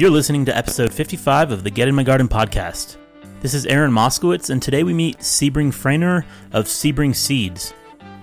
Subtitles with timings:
[0.00, 2.96] You're listening to episode 55 of the Get in My Garden podcast.
[3.42, 7.74] This is Aaron Moskowitz, and today we meet Sebring Frainer of Sebring Seeds.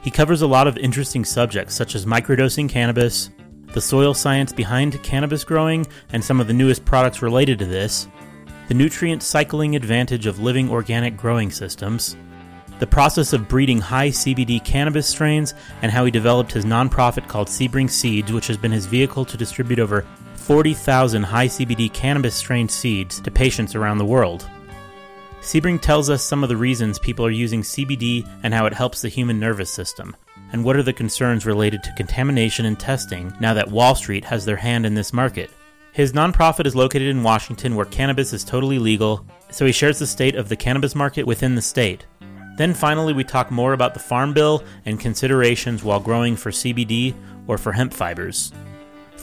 [0.01, 3.29] He covers a lot of interesting subjects such as microdosing cannabis,
[3.75, 8.07] the soil science behind cannabis growing, and some of the newest products related to this,
[8.69, 12.17] the nutrient cycling advantage of living organic growing systems,
[12.79, 17.49] the process of breeding high CBD cannabis strains, and how he developed his nonprofit called
[17.49, 20.07] Sebring Seeds, which has been his vehicle to distribute over
[20.47, 24.47] 40,000 high CBD cannabis strain seeds to patients around the world.
[25.41, 29.01] Sebring tells us some of the reasons people are using CBD and how it helps
[29.01, 30.15] the human nervous system,
[30.53, 34.45] and what are the concerns related to contamination and testing now that Wall Street has
[34.45, 35.51] their hand in this market.
[35.91, 40.07] His nonprofit is located in Washington where cannabis is totally legal, so he shares the
[40.07, 42.05] state of the cannabis market within the state.
[42.55, 47.13] Then finally, we talk more about the Farm Bill and considerations while growing for CBD
[47.47, 48.53] or for hemp fibers.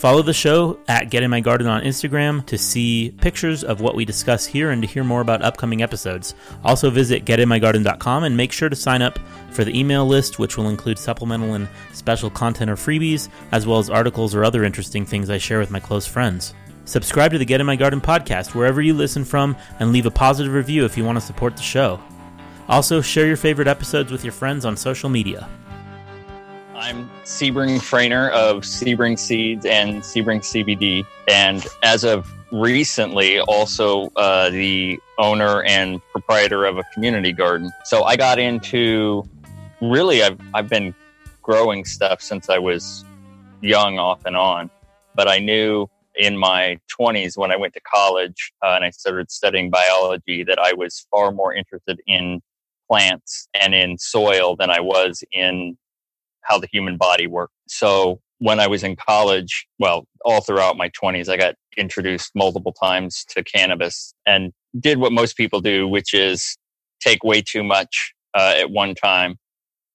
[0.04, 3.94] Follow the show at Get In My Garden on Instagram to see pictures of what
[3.94, 6.34] we discuss here and to hear more about upcoming episodes.
[6.62, 9.18] Also visit getinmygarden.com and make sure to sign up
[9.52, 13.78] for the email list, which will include supplemental and special content or freebies, as well
[13.78, 16.52] as articles or other interesting things I share with my close friends.
[16.84, 20.10] Subscribe to the Get In My Garden podcast wherever you listen from and leave a
[20.10, 21.98] positive review if you want to support the show.
[22.68, 25.48] Also, share your favorite episodes with your friends on social media.
[26.84, 34.50] I'm Sebring Frainer of Sebring Seeds and Sebring CBD, and as of recently, also uh,
[34.50, 37.72] the owner and proprietor of a community garden.
[37.86, 39.26] So I got into
[39.80, 40.94] really, I've, I've been
[41.40, 43.02] growing stuff since I was
[43.62, 44.70] young, off and on,
[45.14, 49.30] but I knew in my 20s when I went to college uh, and I started
[49.30, 52.42] studying biology that I was far more interested in
[52.90, 55.78] plants and in soil than I was in
[56.44, 57.52] how the human body works.
[57.68, 62.72] So when I was in college, well, all throughout my 20s, I got introduced multiple
[62.72, 66.56] times to cannabis and did what most people do, which is
[67.00, 69.36] take way too much uh, at one time.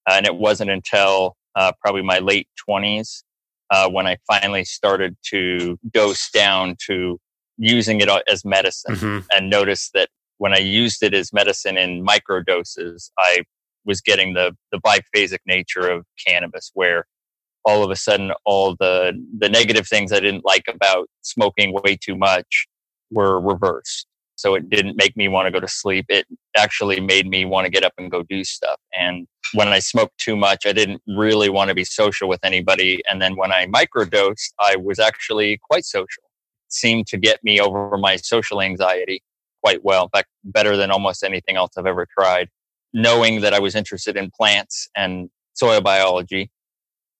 [0.08, 3.22] and it wasn't until uh, probably my late 20s
[3.70, 7.18] uh, when I finally started to dose down to
[7.58, 9.18] using it as medicine mm-hmm.
[9.32, 10.08] and noticed that
[10.38, 13.42] when I used it as medicine in micro doses, I
[13.84, 17.06] was getting the the biphasic nature of cannabis where
[17.64, 21.96] all of a sudden all the the negative things I didn't like about smoking way
[21.96, 22.66] too much
[23.10, 24.06] were reversed.
[24.36, 26.06] So it didn't make me want to go to sleep.
[26.08, 26.26] It
[26.56, 28.80] actually made me want to get up and go do stuff.
[28.98, 33.02] And when I smoked too much, I didn't really want to be social with anybody.
[33.10, 36.22] And then when I microdosed, I was actually quite social.
[36.66, 39.22] It seemed to get me over my social anxiety
[39.62, 40.04] quite well.
[40.04, 42.48] In fact, better than almost anything else I've ever tried
[42.92, 46.50] knowing that I was interested in plants and soil biology,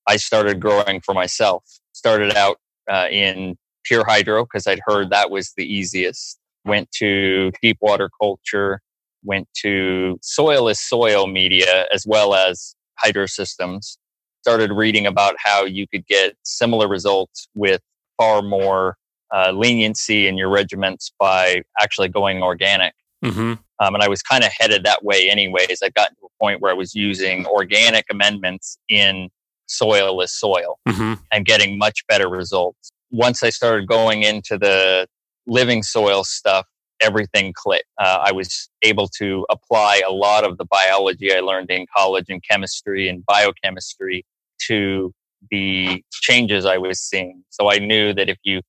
[0.07, 1.65] I started growing for myself.
[1.93, 2.59] Started out
[2.91, 6.39] uh, in pure hydro because I'd heard that was the easiest.
[6.65, 8.81] Went to deep water culture,
[9.25, 13.99] went to soilless soil media as well as hydro systems.
[14.43, 17.81] Started reading about how you could get similar results with
[18.17, 18.97] far more
[19.35, 22.95] uh, leniency in your regiments by actually going organic.
[23.25, 23.55] Mm-hmm.
[23.81, 25.81] Um, and I was kind of headed that way anyways.
[25.83, 29.29] I'd gotten to a point where I was using organic amendments in
[29.69, 31.15] soilless soil mm-hmm.
[31.33, 32.91] and getting much better results.
[33.11, 35.07] Once I started going into the
[35.47, 36.67] living soil stuff,
[37.01, 37.87] everything clicked.
[37.99, 42.27] Uh, I was able to apply a lot of the biology I learned in college
[42.29, 44.25] and chemistry and biochemistry
[44.69, 45.13] to
[45.51, 47.43] the changes I was seeing.
[47.49, 48.61] So I knew that if you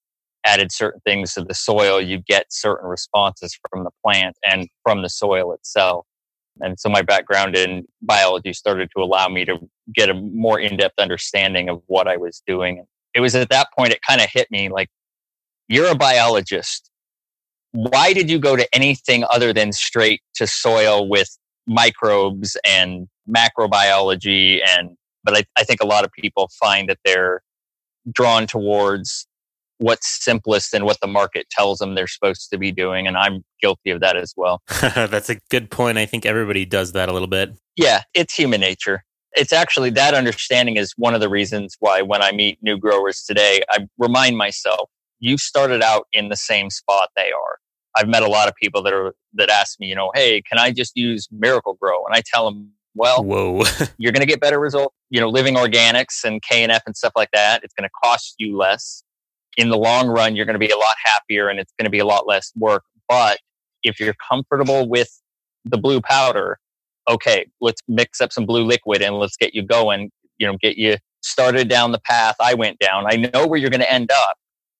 [0.45, 5.01] added certain things to the soil, you get certain responses from the plant and from
[5.01, 6.05] the soil itself.
[6.59, 9.57] And so my background in biology started to allow me to
[9.93, 12.85] get a more in depth understanding of what I was doing.
[13.13, 14.89] It was at that point it kind of hit me like,
[15.67, 16.89] you're a biologist.
[17.71, 21.29] Why did you go to anything other than straight to soil with
[21.67, 24.59] microbes and macrobiology?
[24.67, 27.41] And, but I, I think a lot of people find that they're
[28.11, 29.27] drawn towards
[29.81, 33.07] what's simplest and what the market tells them they're supposed to be doing.
[33.07, 34.61] And I'm guilty of that as well.
[34.81, 35.97] That's a good point.
[35.97, 37.57] I think everybody does that a little bit.
[37.75, 39.03] Yeah, it's human nature.
[39.33, 43.23] It's actually that understanding is one of the reasons why when I meet new growers
[43.23, 44.89] today, I remind myself,
[45.19, 47.57] you started out in the same spot they are.
[47.95, 50.59] I've met a lot of people that are that ask me, you know, hey, can
[50.59, 52.05] I just use Miracle-Gro?
[52.05, 53.63] And I tell them, well, whoa,
[53.97, 54.95] you're going to get better results.
[55.09, 57.63] You know, living organics and K and F and stuff like that.
[57.63, 59.03] It's going to cost you less
[59.57, 61.91] in the long run, you're going to be a lot happier and it's going to
[61.91, 62.83] be a lot less work.
[63.07, 63.39] But
[63.83, 65.09] if you're comfortable with
[65.65, 66.59] the blue powder,
[67.09, 70.77] okay, let's mix up some blue liquid and let's get you going, you know, get
[70.77, 73.05] you started down the path I went down.
[73.07, 74.37] I know where you're going to end up.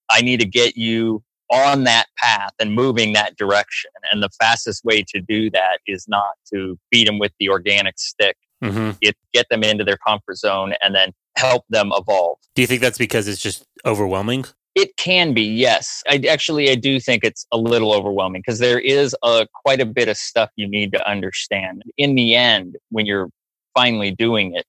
[0.09, 3.91] I need to get you on that path and moving that direction.
[4.11, 7.99] And the fastest way to do that is not to beat them with the organic
[7.99, 8.37] stick.
[8.63, 8.91] Mm-hmm.
[9.01, 12.37] It, get them into their comfort zone and then help them evolve.
[12.55, 14.45] Do you think that's because it's just overwhelming?
[14.75, 16.01] It can be, yes.
[16.07, 19.85] I actually I do think it's a little overwhelming because there is a quite a
[19.85, 21.83] bit of stuff you need to understand.
[21.97, 23.29] In the end, when you're
[23.75, 24.65] finally doing it,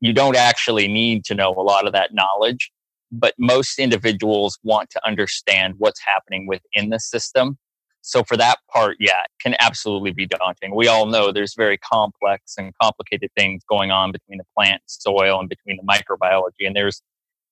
[0.00, 2.70] you don't actually need to know a lot of that knowledge,
[3.10, 7.58] but most individuals want to understand what's happening within the system.
[8.02, 10.74] So for that part, yeah, it can absolutely be daunting.
[10.74, 15.38] We all know there's very complex and complicated things going on between the plant, soil,
[15.38, 16.66] and between the microbiology.
[16.66, 17.00] And there's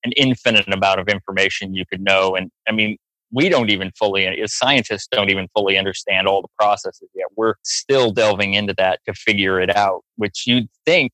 [0.05, 2.35] an infinite amount of information you could know.
[2.35, 2.97] And I mean,
[3.33, 7.27] we don't even fully, as scientists, don't even fully understand all the processes yet.
[7.37, 11.13] We're still delving into that to figure it out, which you'd think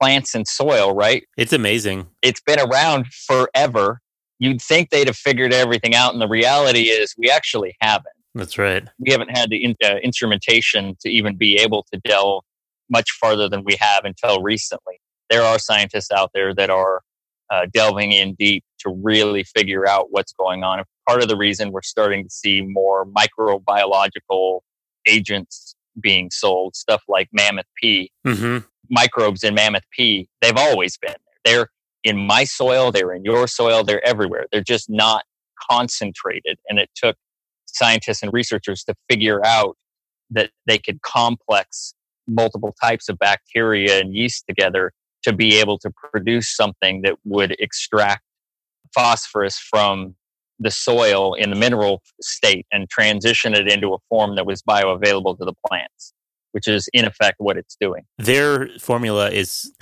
[0.00, 1.24] plants and soil, right?
[1.36, 2.06] It's amazing.
[2.22, 4.00] It's been around forever.
[4.38, 6.12] You'd think they'd have figured everything out.
[6.12, 8.06] And the reality is, we actually haven't.
[8.34, 8.86] That's right.
[8.98, 12.44] We haven't had the in, uh, instrumentation to even be able to delve
[12.90, 15.00] much farther than we have until recently.
[15.30, 17.02] There are scientists out there that are
[17.50, 20.78] uh, delving in deep to really figure out what's going on.
[20.78, 24.60] And part of the reason we're starting to see more microbiological
[25.06, 28.58] agents being sold, stuff like Mammoth P, Mm-hmm.
[28.90, 31.14] microbes in Mammoth P, they've always been
[31.44, 31.54] there.
[31.54, 31.68] They're
[32.04, 34.46] in my soil, they're in your soil, they're everywhere.
[34.52, 35.24] They're just not
[35.70, 36.58] concentrated.
[36.68, 37.16] And it took
[37.66, 39.76] scientists and researchers to figure out
[40.30, 41.94] that they could complex
[42.28, 44.92] multiple types of bacteria and yeast together
[45.26, 48.22] to be able to produce something that would extract
[48.94, 50.14] phosphorus from
[50.60, 55.36] the soil in the mineral state and transition it into a form that was bioavailable
[55.36, 56.14] to the plants,
[56.52, 58.04] which is in effect what it's doing.
[58.18, 59.72] Their formula is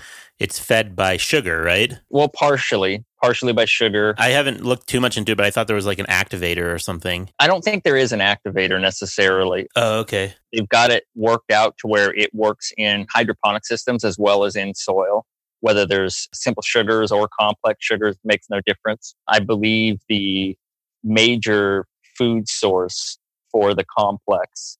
[0.40, 2.00] it's fed by sugar, right?
[2.08, 4.14] Well, partially, partially by sugar.
[4.18, 6.74] I haven't looked too much into it, but I thought there was like an activator
[6.74, 7.28] or something.
[7.38, 9.68] I don't think there is an activator necessarily.
[9.76, 10.34] Oh, okay.
[10.52, 14.56] They've got it worked out to where it works in hydroponic systems as well as
[14.56, 15.24] in soil.
[15.64, 19.14] Whether there's simple sugars or complex sugars makes no difference.
[19.28, 20.58] I believe the
[21.02, 21.86] major
[22.18, 23.18] food source
[23.50, 24.76] for the complex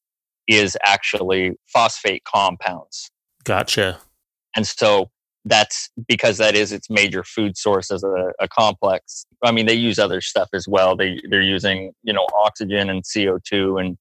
[0.46, 3.10] is actually phosphate compounds.
[3.44, 3.98] Gotcha.
[4.54, 5.10] And so
[5.46, 9.25] that's because that is its major food source as a, a, complex.
[9.42, 10.96] I mean, they use other stuff as well.
[10.96, 13.96] They they're using you know oxygen and CO two and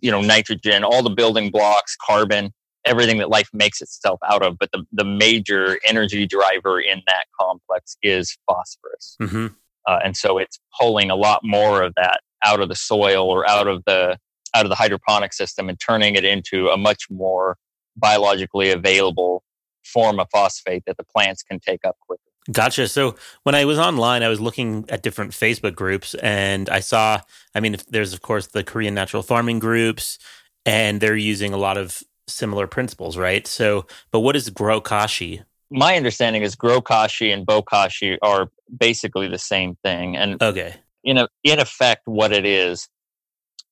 [0.00, 2.52] you know nitrogen, all the building blocks, carbon,
[2.84, 4.58] everything that life makes itself out of.
[4.58, 9.46] But the the major energy driver in that complex is phosphorus, hmm
[9.86, 13.48] uh, and so it's pulling a lot more of that out of the soil or
[13.48, 14.18] out of the
[14.54, 17.56] out of the hydroponic system and turning it into a much more
[17.96, 19.42] biologically available
[19.84, 22.24] form of phosphate that the plants can take up quickly.
[22.50, 22.88] Gotcha.
[22.88, 27.20] So when I was online, I was looking at different Facebook groups and I saw,
[27.54, 30.18] I mean, there's of course the Korean natural farming groups
[30.66, 33.46] and they're using a lot of similar principles, right?
[33.46, 35.44] So, but what is Grokashi?
[35.70, 40.16] My understanding is Grokashi and Bokashi are basically the same thing.
[40.16, 40.74] And Okay.
[41.04, 42.88] in a, in effect, what it is,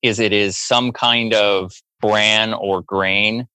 [0.01, 3.47] is it is some kind of bran or grain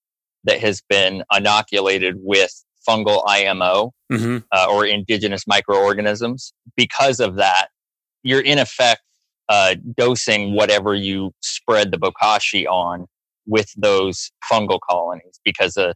[0.43, 2.51] that has been inoculated with
[2.87, 6.53] fungal IMO hmm uh, or indigenous microorganisms.
[6.77, 7.69] Because of that,
[8.21, 9.01] you're in effect
[9.49, 13.07] uh, dosing whatever you spread the bokashi on
[13.45, 15.93] with those fungal colonies because uh,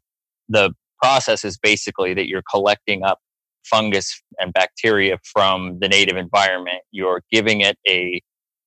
[0.47, 3.19] the process is basically that you're collecting up
[3.65, 6.81] fungus and bacteria from the native environment.
[6.91, 8.21] You're giving it a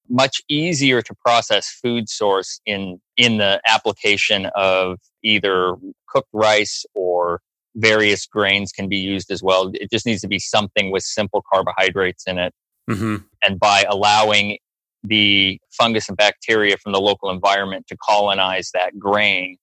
[0.09, 5.77] much easier to process food source in in the application of either
[6.09, 7.41] cooked rice or
[7.77, 9.71] various grains can be used as well.
[9.75, 12.53] It just needs to be something with simple carbohydrates in it.
[12.89, 14.59] hmm And by allowing
[15.05, 19.57] the fungus and bacteria from the local environment to colonize that grain,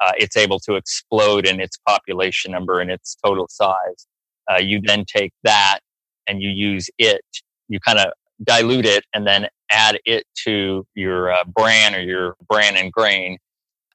[0.00, 4.06] uh, it's able to explode in its population number and its total size.
[4.50, 5.80] Uh, you then take that
[6.26, 7.22] and you use it,
[7.68, 8.12] you kind of
[8.44, 13.38] dilute it and then add it to your uh, bran or your bran and grain,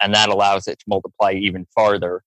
[0.01, 2.24] and that allows it to multiply even farther.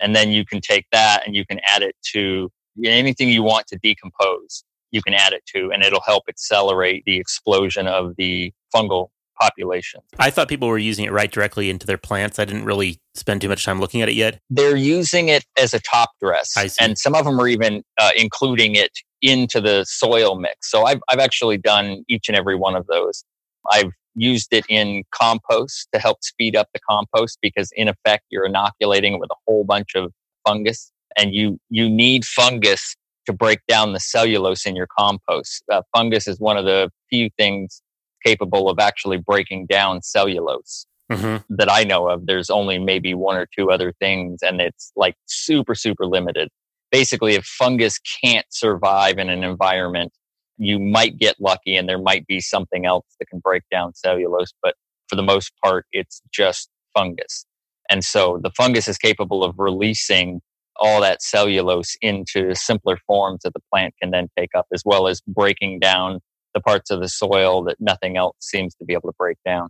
[0.00, 2.50] And then you can take that and you can add it to
[2.84, 4.64] anything you want to decompose.
[4.90, 9.08] You can add it to, and it'll help accelerate the explosion of the fungal
[9.40, 10.00] population.
[10.18, 12.38] I thought people were using it right directly into their plants.
[12.38, 14.40] I didn't really spend too much time looking at it yet.
[14.50, 18.74] They're using it as a top dress, and some of them are even uh, including
[18.74, 18.92] it
[19.22, 20.70] into the soil mix.
[20.70, 23.24] So I've I've actually done each and every one of those.
[23.70, 28.46] I've used it in compost to help speed up the compost because in effect you're
[28.46, 30.12] inoculating it with a whole bunch of
[30.46, 32.96] fungus, and you you need fungus
[33.28, 35.62] to break down the cellulose in your compost.
[35.70, 37.82] Uh, fungus is one of the few things
[38.24, 41.54] capable of actually breaking down cellulose Mm-hmm.
[41.56, 42.26] that I know of.
[42.26, 46.50] There's only maybe one or two other things, and it's like super, super limited.
[46.92, 50.12] Basically, if fungus can't survive in an environment,
[50.58, 54.52] you might get lucky and there might be something else that can break down cellulose,
[54.62, 54.74] but
[55.08, 57.46] for the most part, it's just fungus.
[57.88, 60.42] And so the fungus is capable of releasing
[60.78, 65.08] all that cellulose into simpler forms that the plant can then take up, as well
[65.08, 66.20] as breaking down
[66.54, 69.68] the parts of the soil that nothing else seems to be able to break down.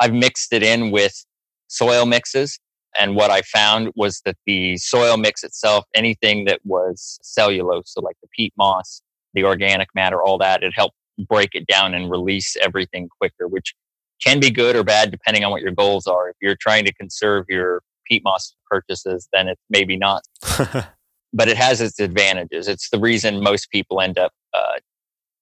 [0.00, 1.24] I've mixed it in with
[1.68, 2.58] soil mixes.
[2.98, 8.00] And what I found was that the soil mix itself, anything that was cellulose, so
[8.00, 9.02] like the peat moss,
[9.34, 10.94] the organic matter, all that, it helped
[11.28, 13.74] break it down and release everything quicker, which
[14.24, 16.28] can be good or bad depending on what your goals are.
[16.28, 20.22] If you're trying to conserve your peat moss purchases, then it's maybe not.
[21.36, 22.68] But it has its advantages.
[22.68, 24.74] It's the reason most people end up uh,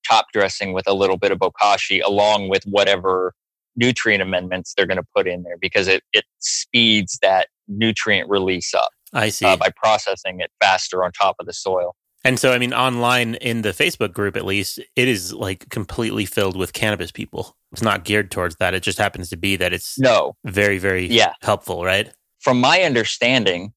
[0.08, 3.34] top dressing with a little bit of bokashi along with whatever
[3.76, 8.72] nutrient amendments they're going to put in there because it, it speeds that nutrient release
[8.72, 9.44] up I see.
[9.44, 11.94] uh, by processing it faster on top of the soil.
[12.24, 16.24] and so, I mean, online in the Facebook group, at least, it is like completely
[16.24, 17.54] filled with cannabis people.
[17.70, 18.72] It's not geared towards that.
[18.72, 21.34] It just happens to be that it's No, very, very Yeah.
[21.42, 22.10] helpful, right?
[22.42, 23.72] From my understanding,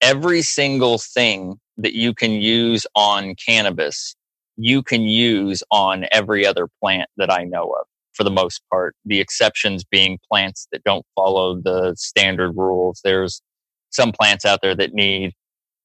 [0.00, 4.14] every single thing that you can use on cannabis,
[4.56, 8.94] you can use on every other plant that I know of for the most part.
[9.04, 13.00] The exceptions being plants that don't follow the standard rules.
[13.02, 13.42] There's
[13.90, 15.32] some plants out there that need,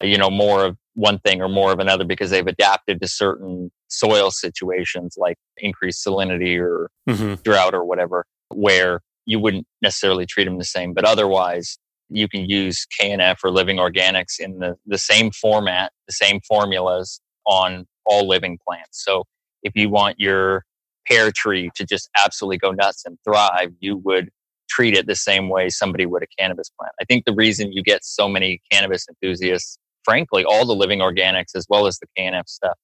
[0.01, 3.71] you know, more of one thing or more of another because they've adapted to certain
[3.87, 10.45] soil situations like increased salinity or hmm drought or whatever, where you wouldn't necessarily treat
[10.45, 10.93] them the same.
[10.93, 16.13] But otherwise, you can use KNF or living organics in the, the same format, the
[16.13, 19.03] same formulas on all living plants.
[19.03, 19.23] So
[19.63, 20.63] if you want your
[21.07, 24.29] pear tree to just absolutely go nuts and thrive, you would
[24.69, 26.93] treat it the same way somebody would a cannabis plant.
[27.01, 31.55] I think the reason you get so many cannabis enthusiasts, frankly, all the living organics
[31.55, 32.77] as well as the KNF stuff,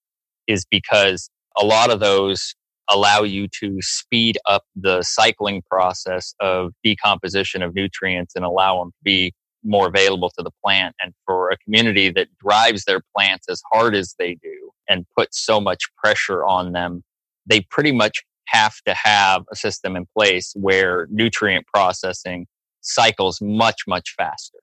[0.48, 2.56] is because a lot of those
[2.90, 8.90] allow you to speed up the cycling process of decomposition of nutrients and allow them
[8.90, 10.96] to be more available to the plant.
[11.02, 15.44] And for a community that drives their plants as hard as they do and puts
[15.44, 17.04] so much pressure on them,
[17.48, 22.46] they pretty much have to have a system in place where nutrient processing
[22.82, 24.60] cycles much, much faster.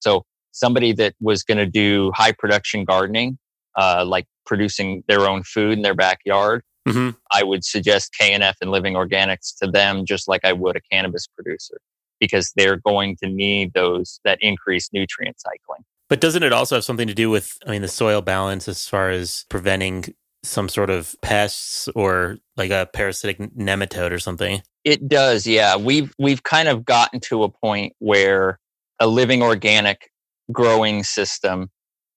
[0.00, 3.38] So somebody that was going to do high production gardening,
[3.76, 8.70] uh, like producing their own food in their backyard, hmm I would suggest KNF and
[8.70, 11.78] living organics to them just like I would a cannabis producer
[12.20, 15.84] because they're going to need those that increased nutrient cycling.
[16.08, 18.86] But doesn't it also have something to do with, I mean, the soil balance as
[18.86, 24.62] far as preventing some sort of pests or like a parasitic nematode or something?
[24.84, 25.76] It does, yeah.
[25.76, 28.60] We've we've kind of gotten to a point where
[29.00, 30.10] a living organic
[30.52, 31.70] growing system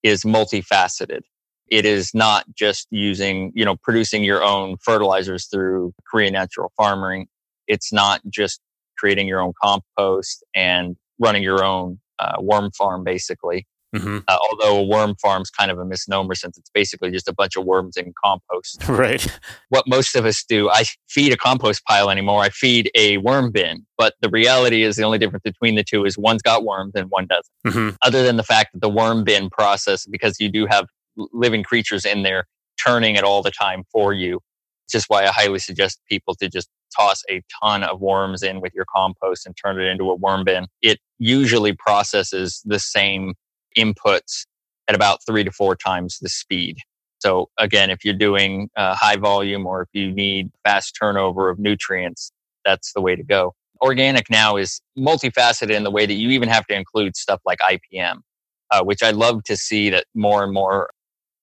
[0.04, 1.22] is multifaceted.
[1.70, 7.28] It is not just using, you know, producing your own fertilizers through Korean natural farming.
[7.68, 8.62] It's not just
[8.98, 13.68] creating your own compost and running your own uh, worm farm, basically.
[13.96, 17.34] hmm Uh, although a worm farm's kind of a misnomer since it's basically just a
[17.34, 18.84] bunch of worms in compost.
[18.90, 19.26] Right.
[19.70, 22.42] What most of us do, I feed a compost pile anymore.
[22.42, 23.86] I feed a worm bin.
[23.98, 27.10] But the reality is the only difference between the two is one's got worms and
[27.10, 30.66] one doesn't hmm other than the fact that the worm bin process, because you do
[30.66, 32.46] have living creatures in there
[32.84, 34.40] turning it all the time for you,
[34.86, 38.62] it's just why I highly suggest people to just toss a ton of worms in
[38.62, 40.68] with your compost and turn it into a worm bin.
[40.82, 43.34] It usually processes the same
[43.78, 44.46] inputs
[44.88, 46.78] at about three to four times the speed.
[47.20, 51.60] So again, if you're doing uh, high volume or if you need fast turnover of
[51.60, 52.32] nutrients,
[52.64, 53.54] that's the way to go.
[53.82, 57.60] Organic now is multifaceted in the way that you even have to include stuff like
[57.60, 58.20] IPM,
[58.72, 60.90] uh, which I love to see that more and more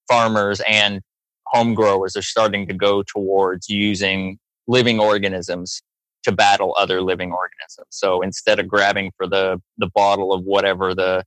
[0.08, 1.00] farmers and
[1.46, 5.82] home growers are starting to go towards using living organisms
[6.25, 7.88] to battle other living organisms.
[7.90, 11.25] So instead of grabbing for the, the bottle of whatever the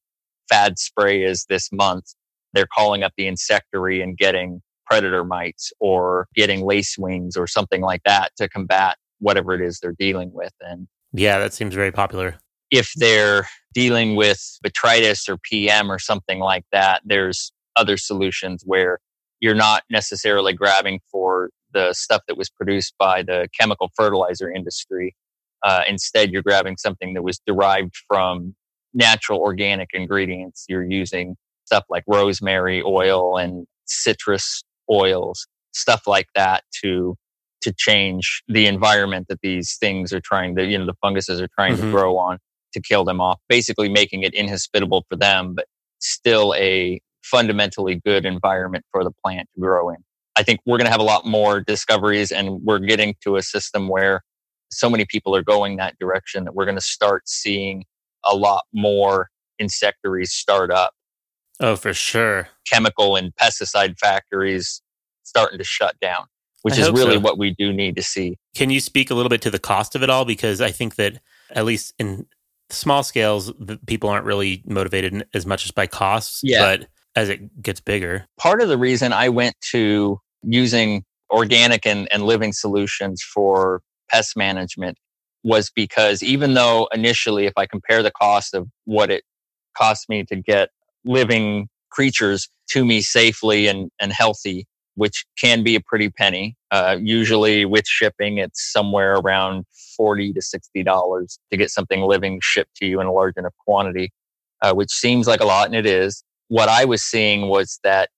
[0.50, 2.14] fad spray is this month,
[2.54, 7.82] they're calling up the insectary and getting predator mites or getting lace wings or something
[7.82, 10.54] like that to combat whatever it is they're dealing with.
[10.62, 12.36] And Yeah, that seems very popular.
[12.72, 19.00] if they're dealing with botrytis or PM or something like that, there's other solutions where
[19.40, 25.16] you're not necessarily grabbing for the stuff that was produced by the chemical fertilizer industry.
[25.64, 28.56] Uh, instead, you're grabbing something that was derived from
[28.94, 30.66] natural organic ingredients.
[30.68, 37.16] You're using stuff like rosemary oil and citrus oils, stuff like that to
[37.62, 41.50] to change the environment that these things are trying to, you know, the funguses are
[41.60, 41.82] trying Mhm.
[41.82, 42.38] to grow on
[42.74, 45.66] to kill them off, basically making it inhospitable for them, but
[46.00, 47.00] still a
[47.32, 49.98] fundamentally good environment for the plant to grow in.
[50.36, 53.42] I think we're going to have a lot more discoveries and we're getting to a
[53.42, 54.22] system where
[54.70, 57.86] so many people are going that direction that we're going to start seeing
[58.24, 59.30] a lot more
[59.60, 60.94] insectaries start up,
[61.60, 62.50] Oh, for sure.
[62.72, 64.82] chemical and pesticide factories
[65.24, 66.26] starting to shut down,
[66.62, 67.20] which I is really so.
[67.22, 68.38] what we do need to see.
[68.56, 70.24] Can you speak a little bit to the cost of it all?
[70.26, 71.20] Because I think that
[71.50, 72.28] at least in
[72.70, 76.42] small scales, the people aren't really motivated as much as by costs.
[76.44, 76.78] Yeah.
[76.78, 76.88] But
[77.18, 82.22] as it gets bigger, part of the reason I went to using organic and, and
[82.22, 85.00] living solutions for pest management
[85.44, 89.24] was because even though initially, if I compare the cost of what it
[89.76, 90.70] cost me to get
[91.06, 96.98] living creatures to me safely and, and healthy, which can be a pretty penny, uh,
[97.02, 99.66] usually with shipping, it's somewhere around
[99.98, 104.12] 40 to $60 to get something living shipped to you in a large enough quantity,
[104.62, 108.10] uh, which seems like a lot, and it is what I was seeing was that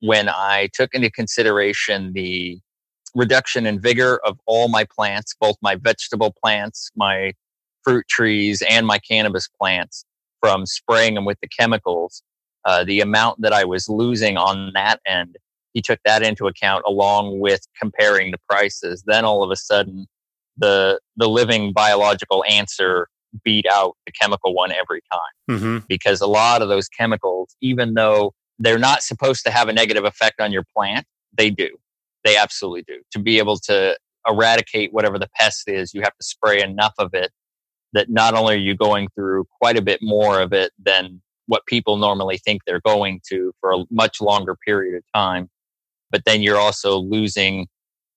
[0.00, 2.58] when I took into consideration the
[3.14, 7.32] reduction in vigor of all my plants, both my vegetable plants, my
[7.84, 10.04] fruit trees, and my cannabis plants
[10.40, 12.22] from spraying them with the chemicals,
[12.64, 15.36] uh, the amount that I was losing on that end,
[15.72, 19.02] he took that into account along with comparing the prices.
[19.06, 20.06] Then all of a sudden,
[20.56, 23.08] the the living biological answer
[23.44, 27.94] beat out the chemical one every time hmm because a lot of those chemicals, even
[27.94, 31.68] though they're not supposed to have a negative effect on your plant, they do.
[32.24, 33.02] They absolutely do.
[33.12, 33.96] To be able to
[34.26, 37.32] eradicate whatever the pest is, you have to spray enough of it
[37.92, 41.66] that not only are you going through quite a bit more of it than what
[41.66, 45.50] people normally think they're going to for a much longer period of time,
[46.10, 47.66] but then you're also losing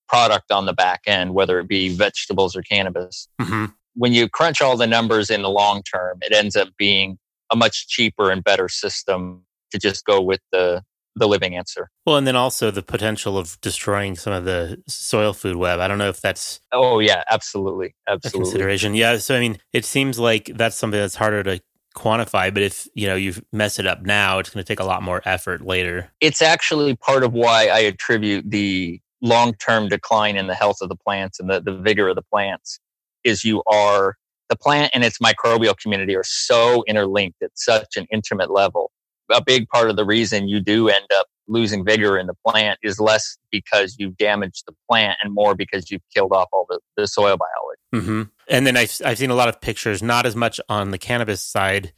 [0.08, 4.62] product on the back end, whether it be vegetables or cannabis hmm when you crunch
[4.62, 7.18] all the numbers in the long term, it ends up being
[7.52, 10.82] a much cheaper and better system to just go with the
[11.18, 11.90] the living answer.
[12.06, 15.80] Well, and then also the potential of destroying some of the soil food web.
[15.80, 18.52] I don't know if that's Oh yeah, absolutely, absolutely.
[18.52, 18.96] consideration.
[18.96, 19.18] Yeah.
[19.18, 21.62] So, I mean, it seems like that's something that's harder to
[21.96, 24.86] quantify, but if, you know, you mess it up now, it's going to take a
[24.86, 26.12] lot more effort later.
[26.20, 30.90] It's actually part of why I attribute the long term decline in the health of
[30.90, 32.80] the plants and the, the vigor of the plants
[33.26, 34.16] is you are
[34.48, 38.92] the plant and its microbial community are so interlinked at such an intimate level.
[39.32, 42.80] A big part of the reason you do end up losing vigor in the plant
[42.84, 46.80] is less because you've damaged the plant and more because you've killed off all the,
[46.96, 48.08] the soil biology.
[48.08, 50.98] hmm And then I've, I've seen a lot of pictures, not as much on the
[51.00, 51.92] cannabis side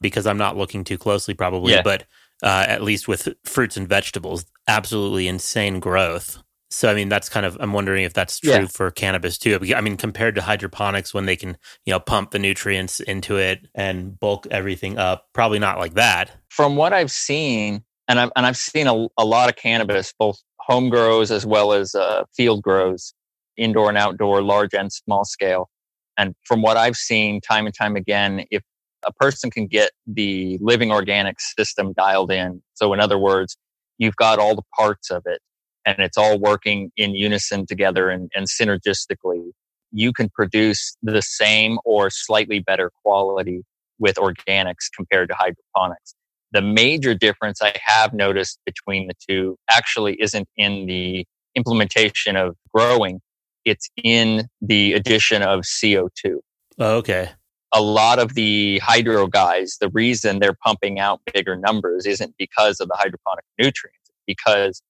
[0.00, 1.82] because I'm not looking too closely, probably, Yeah.
[1.82, 2.04] but
[2.42, 6.38] uh, at least with fruits and vegetables, absolutely insane growth.
[6.72, 8.66] So, I mean, that's kind of, I'm wondering if that's true Yeah.
[8.66, 9.58] for cannabis too.
[9.74, 13.66] I mean, compared to hydroponics, when they can, you know, pump the nutrients into it
[13.74, 16.30] and bulk everything up, probably not like that.
[16.48, 20.38] From what I've seen, and I've, and I've seen a, a lot of cannabis, both
[20.60, 23.14] home grows as well as uh, field grows,
[23.56, 25.68] indoor and outdoor, large and small scale.
[26.16, 28.62] And from what I've seen time and time again, if
[29.04, 33.56] a person can get the living organic system dialed in, so in other words,
[33.98, 35.40] you've got all the parts of it
[35.86, 39.50] and it's all working in unison together and, and synergistically,
[39.92, 43.62] you can produce the same or slightly better quality
[43.98, 46.14] with organics compared to hydroponics.
[46.52, 52.56] The major difference I have noticed between the two actually isn't in the implementation of
[52.74, 53.20] growing,
[53.64, 56.36] it's in the addition of CO2
[56.78, 57.30] Oh, okay.
[57.74, 62.80] a lot of the hydro guys, the reason they're pumping out bigger numbers isn't because
[62.80, 64.82] of the hydroponic nutrients, because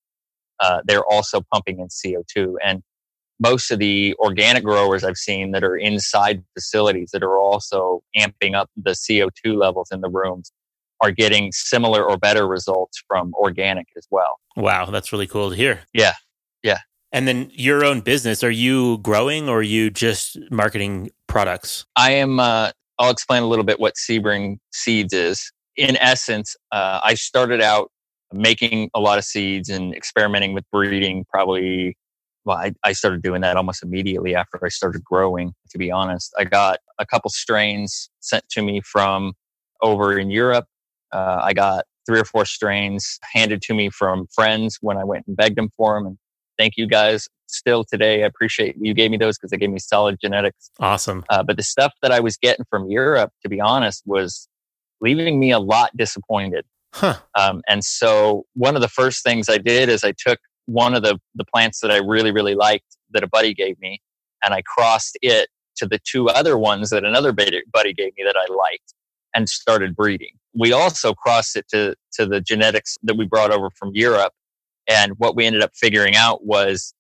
[0.61, 2.55] uh, they're also pumping in CO2.
[2.65, 2.83] And
[3.41, 8.55] most of the organic growers I've seen that are inside facilities that are also amping
[8.55, 10.53] up the CO2 levels in the rooms
[11.01, 14.39] are getting similar or better results from organic as well.
[14.57, 14.87] Wow.
[14.87, 15.81] That's really cool to hear.
[15.95, 16.13] Yeah.
[16.63, 16.79] Yeah.
[17.13, 21.87] And then your own business, are you growing or are you just marketing products?
[21.97, 22.39] I am.
[22.39, 25.51] Uh, I'll explain a little bit what Sebring Seeds is.
[25.77, 27.91] In essence, uh, I started out
[28.33, 31.25] making a lot of seeds and experimenting with breeding.
[31.31, 31.97] Probably,
[32.45, 35.53] well, I, I started doing that almost immediately after I started growing.
[35.71, 39.35] To be honest, I got a couple strains sent to me from
[39.83, 40.67] over in Europe.
[41.13, 45.27] Uh, I got three or four strains handed to me from friends when I went
[45.27, 46.07] and begged them for them.
[46.07, 46.19] And
[46.59, 48.23] thank you guys still today.
[48.23, 50.71] I appreciate you gave me those because they gave me solid genetics.
[50.79, 51.25] Awesome.
[51.29, 54.49] Uh, but the stuff that I was getting from Europe, to be honest, was
[55.01, 56.65] leaving me a lot disappointed.
[56.93, 57.17] Huh.
[57.39, 61.03] Um, and so one of the first things I did is I took one of
[61.03, 64.01] the, the plants that I really, really liked that a buddy gave me,
[64.45, 68.37] and I crossed it to the two other ones that another buddy gave me that
[68.37, 68.95] I liked
[69.35, 70.33] and started breeding.
[70.55, 74.33] We also crossed it to, to the genetics that we brought over from Europe.
[74.89, 76.95] And what we ended up figuring out was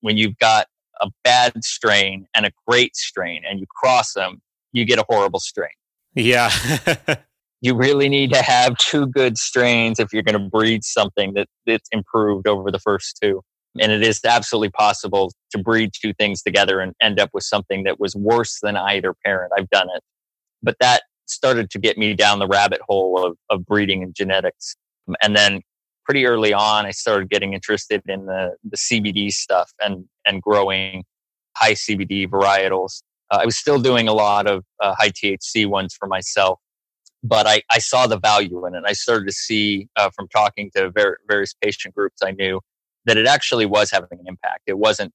[0.00, 0.66] when you've got
[1.00, 4.40] a bad strain and a great strain and you cross them,
[4.72, 5.70] you get a horrible strain.
[6.14, 6.50] Yeah.
[7.64, 11.48] you really need to have two good strains if you're going to breed something that,
[11.66, 13.40] that's improved over the first two.
[13.80, 17.84] And it is absolutely possible to breed two things together and end up with something
[17.84, 19.54] that was worse than either parent.
[19.56, 20.02] I've done it.
[20.62, 24.76] But that started to get me down the rabbit hole of, of breeding and genetics.
[25.22, 25.62] And then
[26.04, 31.02] pretty early on, I started getting interested in the, the CBD stuff and, and growing
[31.56, 33.00] high CBD varietals.
[33.30, 36.60] Uh, I was still doing a lot of uh, high THC ones for myself,
[37.24, 38.84] but I, I saw the value in it.
[38.86, 42.60] I started to see uh, from talking to ver- various patient groups I knew
[43.06, 44.64] that it actually was having an impact.
[44.66, 45.12] It wasn't,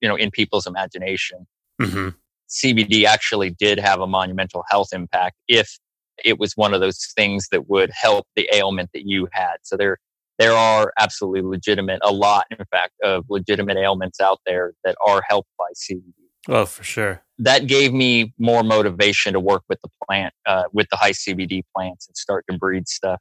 [0.00, 1.46] you know, in people's imagination.
[1.80, 2.08] Mm-hmm.
[2.48, 5.78] CBD actually did have a monumental health impact if
[6.24, 9.56] it was one of those things that would help the ailment that you had.
[9.62, 9.98] So there,
[10.38, 15.22] there are absolutely legitimate, a lot, in fact, of legitimate ailments out there that are
[15.28, 16.21] helped by CBD.
[16.48, 17.22] Oh, for sure.
[17.38, 21.62] That gave me more motivation to work with the plant, uh, with the high CBD
[21.74, 23.20] plants and start to breed stuff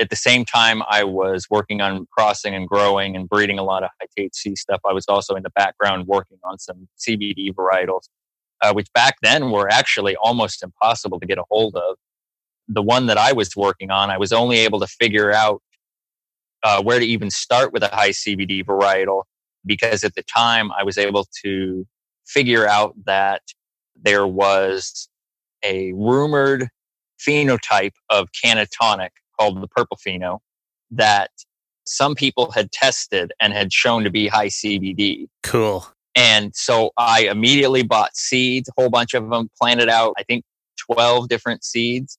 [0.00, 3.82] at the same time I was working on crossing and growing and breeding a lot
[3.84, 8.08] of high THC stuff, I was also in the background working on some CBD varietals,
[8.60, 11.96] uh, which back then were actually almost impossible to get a hold of.
[12.68, 15.62] The one that I was working on, I was only able to figure out
[16.62, 19.24] uh, where to even start with a high CBD varietal
[19.66, 21.86] because at the time I was able to
[22.26, 23.42] figure out that
[24.00, 25.08] there was
[25.64, 26.68] a rumored
[27.20, 30.38] phenotype of cannatonic called the purple pheno
[30.90, 31.30] that
[31.86, 35.26] some people had tested and had shown to be high CBD.
[35.42, 35.86] Cool.
[36.14, 40.44] And so I immediately bought seeds, a whole bunch of them, planted out, I think
[40.92, 42.18] 12 different seeds.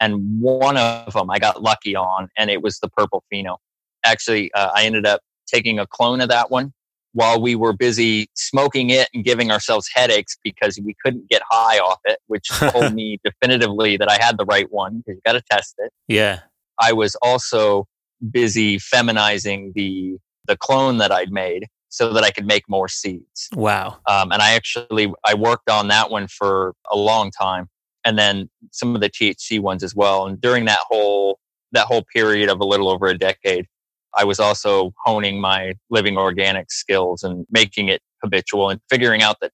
[0.00, 3.58] And one of them I got lucky on, and it was the purple pheno.
[4.04, 6.72] Actually, uh, I ended up taking a clone of that one
[7.12, 11.78] while we were busy smoking it and giving ourselves headaches because we couldn't get high
[11.78, 15.32] off it, which told me definitively that I had the right one because you got
[15.32, 15.92] to test it.
[16.08, 16.40] Yeah.
[16.80, 17.86] I was also
[18.30, 23.48] busy feminizing the the clone that I'd made so that I could make more seeds.
[23.54, 23.98] Wow.
[24.08, 27.68] Um, and I actually I worked on that one for a long time,
[28.04, 30.26] and then some of the THC ones as well.
[30.26, 31.38] And during that whole
[31.72, 33.66] that whole period of a little over a decade,
[34.14, 39.38] I was also honing my living organic skills and making it habitual and figuring out
[39.40, 39.52] that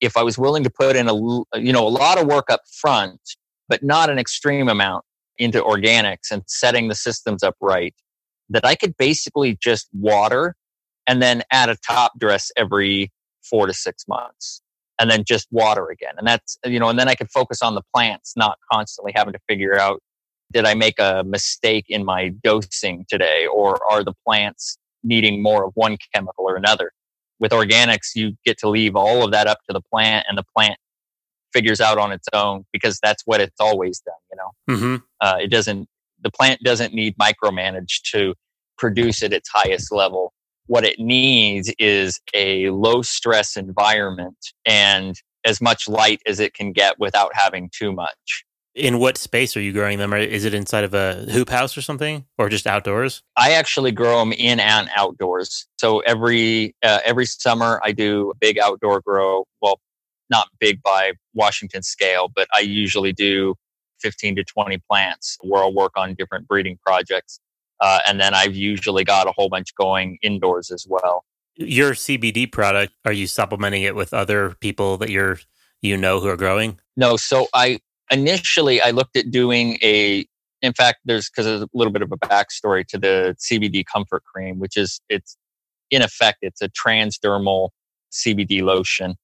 [0.00, 2.62] if I was willing to put in a you know a lot of work up
[2.80, 3.20] front,
[3.68, 5.04] but not an extreme amount,
[5.40, 7.94] into organics and setting the systems up right
[8.50, 10.54] that I could basically just water
[11.06, 13.10] and then add a top dress every
[13.42, 14.60] four to six months
[15.00, 16.14] and then just water again.
[16.18, 19.32] And that's, you know, and then I could focus on the plants, not constantly having
[19.32, 20.02] to figure out
[20.52, 25.64] did I make a mistake in my dosing today or are the plants needing more
[25.64, 26.92] of one chemical or another?
[27.38, 30.44] With organics, you get to leave all of that up to the plant and the
[30.56, 30.76] plant
[31.52, 34.14] figures out on its own because that's what it's always done.
[34.30, 34.96] You know, mm-hmm.
[35.20, 35.88] uh, it doesn't.
[36.22, 38.34] The plant doesn't need micromanaged to
[38.76, 40.32] produce at its highest level.
[40.66, 44.36] What it needs is a low stress environment
[44.66, 48.44] and as much light as it can get without having too much.
[48.74, 50.12] In what space are you growing them?
[50.12, 53.22] Is it inside of a hoop house or something, or just outdoors?
[53.36, 55.66] I actually grow them in and outdoors.
[55.78, 59.44] So every uh, every summer I do a big outdoor grow.
[59.60, 59.80] Well,
[60.30, 63.56] not big by Washington scale, but I usually do
[64.00, 67.40] 15 to 20 plants where I'll work on different breeding projects.
[67.80, 71.24] Uh, and then I've usually got a whole bunch going indoors as well.
[71.56, 75.38] Your CBD product, are you supplementing it with other people that you're
[75.82, 76.78] you know who are growing?
[76.96, 77.16] No.
[77.16, 77.80] So I
[78.10, 80.26] initially I looked at doing a.
[80.62, 84.22] In fact, there's because there's a little bit of a backstory to the CBD Comfort
[84.24, 85.36] Cream, which is it's
[85.90, 87.70] in effect it's a transdermal
[88.12, 89.14] CBD lotion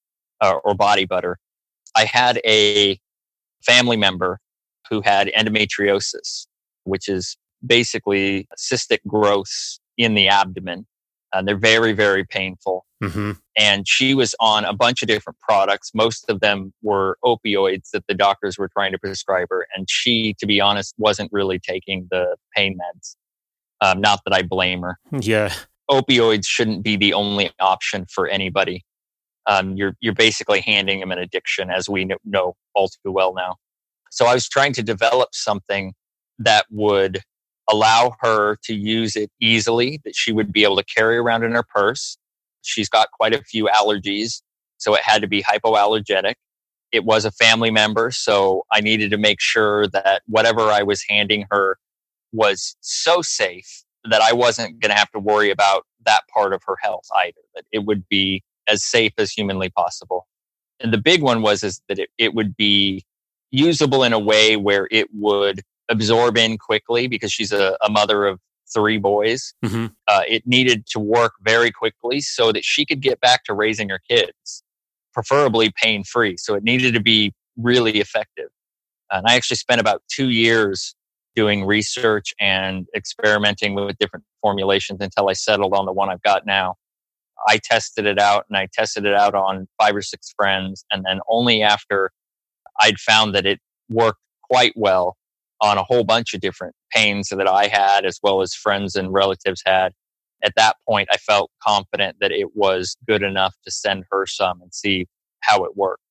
[0.40, 1.38] uh, or body butter.
[1.94, 2.98] I had a
[3.62, 4.38] family member
[4.88, 6.46] who had endometriosis,
[6.84, 10.86] which is basically cystic growths in the abdomen.
[11.38, 12.84] And they're very, very painful.
[13.02, 13.32] Mm-hmm.
[13.58, 15.90] And she was on a bunch of different products.
[15.94, 19.66] Most of them were opioids that the doctors were trying to prescribe her.
[19.74, 23.16] And she, to be honest, wasn't really taking the pain meds.
[23.80, 24.98] Um, not that I blame her.
[25.12, 25.52] Yeah.
[25.90, 28.84] Opioids shouldn't be the only option for anybody
[29.46, 33.56] um, you're you're basically handing them an addiction, as we know all too well now.
[34.10, 35.94] So I was trying to develop something
[36.38, 37.20] that would
[37.68, 41.52] allow her to use it easily, that she would be able to carry around in
[41.52, 42.16] her purse.
[42.62, 44.42] she's got quite a few allergies,
[44.78, 46.34] so it had to be hypoallergenic.
[46.92, 51.04] It was a family member, so I needed to make sure that whatever I was
[51.08, 51.78] handing her
[52.32, 56.62] was so safe that I wasn't going to have to worry about that part of
[56.66, 60.26] her health either, that it would be as safe as humanly possible.
[60.80, 63.04] And the big one was is that it, it would be
[63.50, 68.26] usable in a way where it would absorb in quickly because she's a, a mother
[68.26, 68.40] of
[68.72, 69.54] three boys.
[69.64, 69.86] Mm-hmm.
[70.08, 73.88] Uh, it needed to work very quickly so that she could get back to raising
[73.88, 74.62] her kids,
[75.14, 76.36] preferably pain free.
[76.36, 78.48] So it needed to be really effective.
[79.10, 80.94] And I actually spent about two years
[81.34, 86.46] doing research and experimenting with different formulations until I settled on the one I've got
[86.46, 86.76] now.
[87.46, 90.84] I tested it out and I tested it out on five or six friends.
[90.90, 92.10] And then only after
[92.80, 95.16] I'd found that it worked quite well
[95.60, 99.12] on a whole bunch of different pains that I had, as well as friends and
[99.12, 99.92] relatives had.
[100.44, 104.60] At that point, I felt confident that it was good enough to send her some
[104.60, 105.06] and see
[105.40, 106.02] how it worked.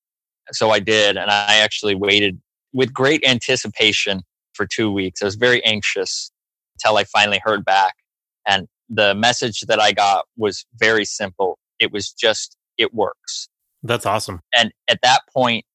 [0.51, 2.39] So I did, and I actually waited
[2.73, 4.21] with great anticipation
[4.53, 5.21] for two weeks.
[5.21, 6.31] I was very anxious
[6.75, 7.95] until I finally heard back.
[8.47, 11.57] And the message that I got was very simple.
[11.79, 13.49] It was just, it works.
[13.83, 14.41] That's awesome.
[14.55, 15.65] And at that point,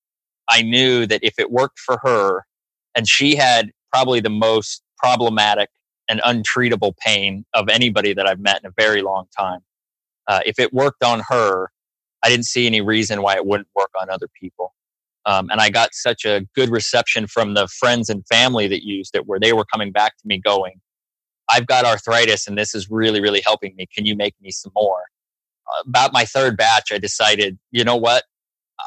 [0.49, 2.45] I knew that if it worked for her,
[2.94, 5.68] and she had probably the most problematic
[6.09, 9.61] and untreatable pain of anybody that I've met in a very long time.
[10.26, 11.70] Uh, if it worked on her,
[12.22, 14.74] I didn't see any reason why it wouldn't work on other people.
[15.26, 19.14] Um, and I got such a good reception from the friends and family that used
[19.14, 20.81] it, where they were coming back to me going,
[21.48, 23.87] I've got arthritis and this is really, really helping me.
[23.94, 25.03] Can you make me some more?
[25.87, 28.24] About my third batch, I decided, you know what?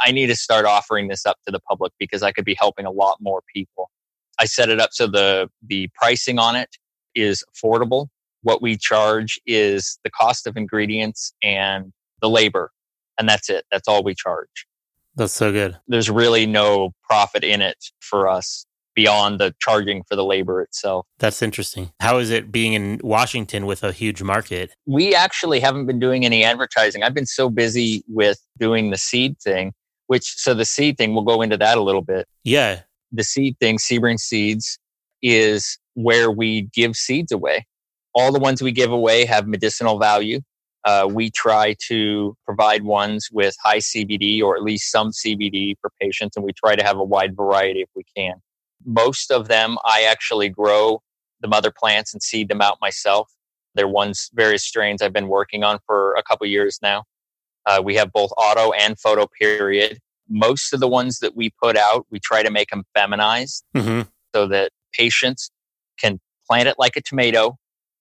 [0.04, 2.86] I need to start offering this up to the public because I could be helping
[2.86, 3.90] a lot more people.
[4.40, 6.70] I set it up so the the pricing on it
[7.16, 8.08] is affordable.
[8.42, 12.72] What we charge is the cost of ingredients and the labor,
[13.18, 13.66] and that's it.
[13.72, 14.68] That's all we charge.
[15.16, 15.78] That's so good.
[15.88, 21.06] There's really no profit in it for us beyond the charging for the labor itself.
[21.20, 21.92] That's interesting.
[22.00, 24.76] How is it being in Washington with a huge market?
[24.86, 27.04] We actually haven't been doing any advertising.
[27.04, 29.74] I've been so busy with doing the seed thing,
[30.08, 32.28] which so the seed thing, we'll go into that a little bit.
[32.44, 32.82] Yeah.
[33.12, 34.80] The seed thing, Sebring Seeds,
[35.22, 37.66] is where we give seeds away.
[38.16, 40.42] All the ones we give away have medicinal value.
[40.86, 45.90] Uh, we try to provide ones with high CBD or at least some CBD for
[46.02, 48.36] patients, and we try to have a wide variety if we can.
[48.86, 51.02] Most of them, I actually grow
[51.40, 53.32] the mother plants and seed them out myself.
[53.76, 57.04] They're ones, various strains I've been working on for a couple years now.
[57.66, 60.00] Uh, we have both auto and photo period.
[60.30, 64.02] Most of the ones that we put out, we try to make them feminized Mm-hmm.
[64.34, 65.50] so that patients
[66.00, 67.58] can plant it like a tomato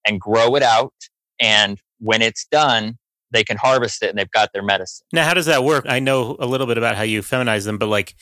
[0.06, 0.92] and grow it out.
[1.40, 2.98] And when it's done,
[3.30, 5.06] they can harvest it and they've got their medicine.
[5.12, 5.86] Now, how does that work?
[5.88, 8.14] I know a little bit about how you feminize them, but like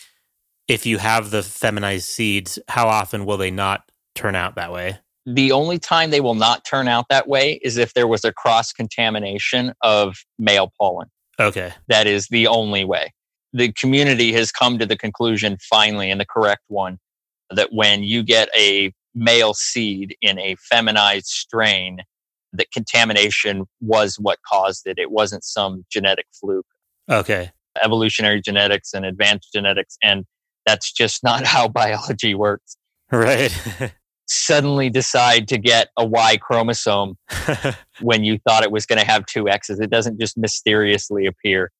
[0.68, 4.98] if you have the feminized seeds, how often will they not turn out that way?
[5.26, 8.33] The only time they will not turn out that way is if there was a
[8.33, 11.09] cross contamination of male pollen.
[11.40, 11.72] Okay.
[11.88, 13.12] That is the only way.
[13.53, 16.98] The community has come to the conclusion finally, and the correct one,
[17.50, 22.00] that when you get a male seed in a feminized strain,
[22.53, 24.98] that contamination was what caused it.
[24.98, 26.66] It wasn't some genetic fluke.
[27.09, 27.50] Okay.
[27.83, 30.26] Evolutionary genetics and advanced genetics, and
[30.66, 32.76] that's just not how biology works.
[33.11, 33.53] Right.
[34.32, 37.16] Suddenly decide to get a Y chromosome
[38.00, 39.80] when you thought it was going to have two X's.
[39.80, 41.72] It doesn't just mysteriously appear.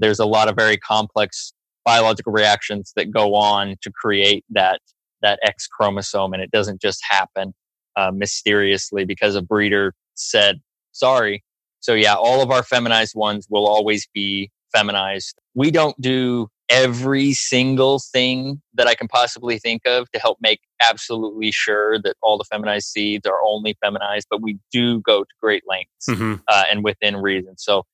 [0.00, 1.52] There's a lot of very complex
[1.84, 4.80] biological reactions that go on to create that
[5.22, 7.54] that X chromosome, and it doesn't just happen
[7.96, 10.60] uh, mysteriously because a breeder said
[10.90, 11.44] sorry.
[11.80, 15.36] So yeah, all of our feminized ones will always be feminized.
[15.54, 20.60] We don't do every single thing that I can possibly think of to help make
[20.80, 25.30] absolutely sure that all the feminized seeds are only feminized, but we do go to
[25.40, 27.56] great lengths hmm uh, and within reason.
[27.58, 27.84] So,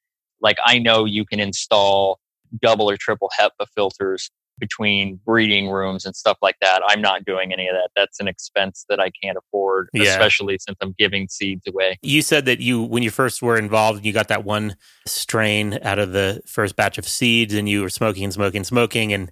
[0.40, 2.20] like, I know you can install
[2.62, 6.82] double or triple HEPA filters between breeding rooms and stuff like that.
[6.86, 7.90] I'm not doing any of that.
[7.96, 10.04] That's an expense that I can't afford, Yeah.
[10.04, 11.98] especially since I'm giving seeds away.
[12.02, 15.98] You said that you, when you first were involved, you got that one strain out
[15.98, 19.30] of the first batch of seeds and you were smoking and smoking and smoking and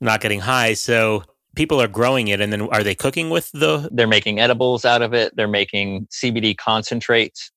[0.00, 0.74] not getting high.
[0.74, 1.22] So
[1.54, 3.88] people are growing it and then are they cooking with the.
[3.92, 5.34] They're making edibles out of it.
[5.36, 7.50] They're making CBD concentrates,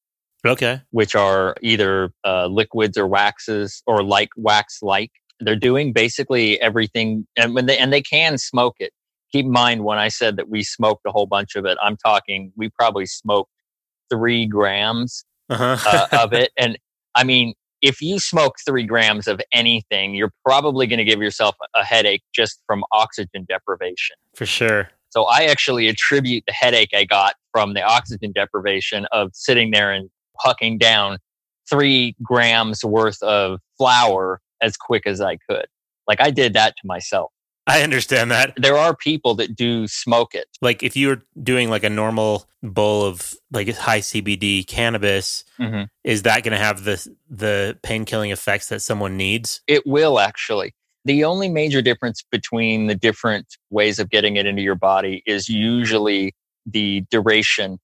[0.47, 0.81] Okay.
[0.91, 5.11] which are either uh, liquids or waxes or like wax like.
[5.39, 8.91] They're doing basically everything, and when they and they can smoke it.
[9.31, 11.97] Keep in mind when I said that we smoked a whole bunch of it, I'm
[11.97, 13.51] talking we probably smoked
[14.09, 15.77] three grams Uh-huh.
[15.85, 16.77] uh, of it, and
[17.15, 21.55] I mean if you smoke three grams of anything, you're probably going to give yourself
[21.75, 24.15] a headache just from oxygen deprivation.
[24.35, 24.89] For sure.
[25.11, 29.91] So I actually attribute the headache I got from the oxygen deprivation of sitting there
[29.91, 30.09] and
[30.45, 31.17] hucking down
[31.69, 35.65] three grams worth of flower as quick as I could.
[36.07, 37.31] Like I did that to myself.
[37.67, 38.53] I understand that.
[38.57, 40.47] There are people that do smoke it.
[40.59, 45.83] Like if you're doing like a normal bowl of like high CBD cannabis, Mm-hmm.
[46.03, 49.61] is that going to have the the pain killing effects that someone needs?
[49.67, 50.73] It will actually.
[51.05, 55.47] The only major difference between the different ways of getting it into your body is
[55.47, 56.33] usually
[56.65, 57.77] the duration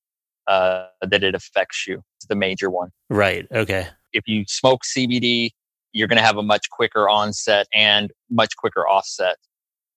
[0.47, 2.01] uh, that it affects you.
[2.17, 2.89] It's the major one.
[3.09, 3.45] Right.
[3.51, 3.87] Okay.
[4.13, 5.51] If you smoke CBD,
[5.95, 9.37] you're going to have a much quicker onset and much quicker offset.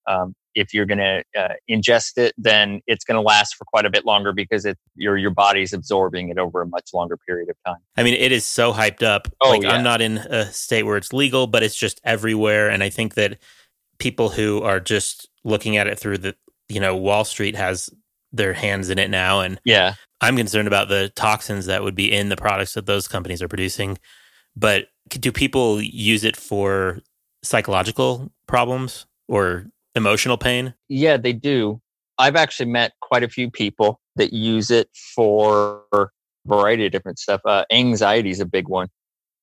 [0.07, 3.85] Um, if you're going to uh, ingest it, then it's going to last for quite
[3.85, 7.51] a bit longer because it, your your body's absorbing it over a much longer period
[7.51, 7.81] of time.
[7.97, 9.29] I mean, it is so hyped up.
[9.41, 9.73] Oh, like yeah.
[9.73, 12.71] I'm not in a state where it's legal, but it's just everywhere.
[12.71, 13.39] And I think that
[13.99, 16.37] people who are just looking at it through the,
[16.69, 17.91] you know, Wall Street has
[18.33, 19.41] their hands in it now.
[19.41, 23.09] And Yeah, I'm concerned about the toxins that would be in the products that those
[23.09, 23.99] companies are producing.
[24.57, 27.01] But do people use it for
[27.42, 30.75] psychological problems or emotional pain?
[30.88, 31.81] Yeah, they do.
[32.18, 36.07] I've actually met quite a few people that use it for a
[36.47, 37.40] variety of different stuff.
[37.44, 38.88] Uh, anxiety is a big one.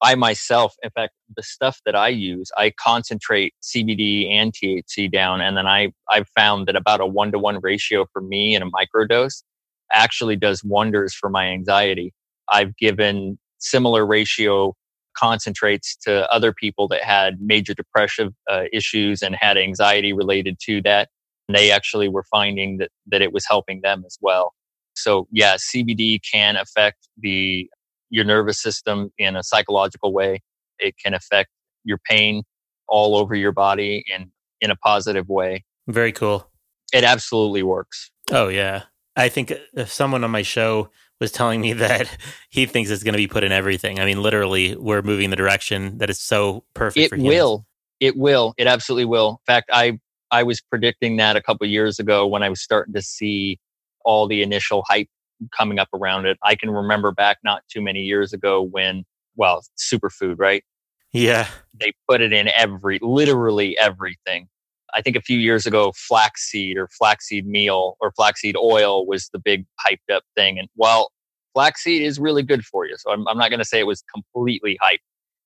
[0.02, 5.40] I myself, in fact, the stuff that I use, I concentrate CBD and THC down,
[5.40, 8.62] and then I I've found that about a one to one ratio for me in
[8.62, 9.44] a microdose
[9.92, 12.14] actually does wonders for my anxiety.
[12.50, 14.76] I've given similar ratio
[15.16, 20.82] concentrates to other people that had major depressive uh, issues and had anxiety related to
[20.84, 21.10] that.
[21.48, 24.54] And they actually were finding that, that it was helping them as well.
[24.96, 27.70] So yeah, CBD can affect the,
[28.10, 30.42] your nervous system in a psychological way.
[30.80, 31.50] It can affect
[31.84, 32.44] your pain
[32.88, 34.28] all over your body and
[34.62, 35.64] in a positive way.
[35.88, 36.50] Very cool.
[36.94, 38.12] It absolutely works.
[38.32, 38.84] Oh, yeah.
[39.16, 42.18] I think if someone on my show was telling me that
[42.50, 45.36] he thinks it's going to be put in everything, I mean, literally, we're moving the
[45.36, 47.66] direction that is so perfect It will.
[48.00, 48.54] It will.
[48.58, 49.42] It absolutely will.
[49.48, 50.00] In fact, I
[50.32, 53.60] I was predicting that a couple years ago when I was starting to see
[54.04, 55.08] all the initial hype
[55.56, 56.38] coming up around it.
[56.44, 59.04] I can remember back not too many years ago when,
[59.36, 60.64] well, superfood, right?
[61.12, 61.48] Yeah.
[61.80, 64.48] They put it in every, literally everything.
[64.96, 69.40] I think a few years ago, flaxseed or flaxseed meal or flaxseed oil was the
[69.40, 70.58] big hyped up thing.
[70.58, 71.12] And while
[71.54, 74.04] flaxseed is really good for you, so I'm, I'm not going to say it was
[74.14, 75.00] completely hyped,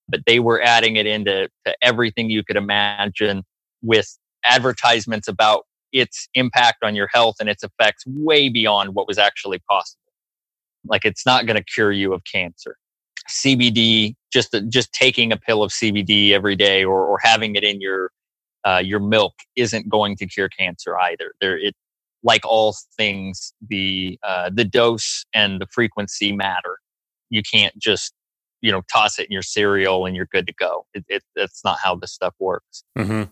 [0.08, 3.44] but they were adding it into to everything you could imagine
[3.82, 9.18] with advertisements about its impact on your health and its effects way beyond what was
[9.18, 10.00] actually possible.
[10.86, 12.78] Like it's not going to cure you of cancer.
[13.28, 17.82] CBD, just just taking a pill of CBD every day or, or having it in
[17.82, 18.12] your
[18.66, 21.34] uh, your milk isn't going to cure cancer either.
[21.42, 21.76] There, it
[22.24, 26.80] like all things, the uh, the dose and the frequency matter.
[27.30, 28.14] You can't just
[28.62, 30.86] you know toss it in your cereal and you're good to go.
[30.94, 32.84] It, it, that's not how this stuff works.
[32.98, 33.24] hmm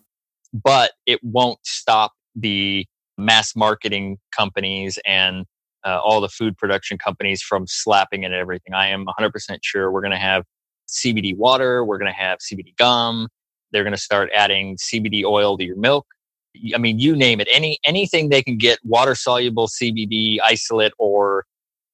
[0.53, 2.85] But it won't stop the
[3.17, 5.45] mass marketing companies and
[5.85, 8.73] uh, all the food production companies from slapping it at everything.
[8.73, 10.43] I am 100% sure we're going to have
[10.87, 13.27] CBD water, we're going to have CBD gum.
[13.71, 16.05] They're going to start adding CBD oil to your milk.
[16.73, 17.47] I mean, you name it.
[17.51, 21.45] Any anything they can get water soluble CBD isolate or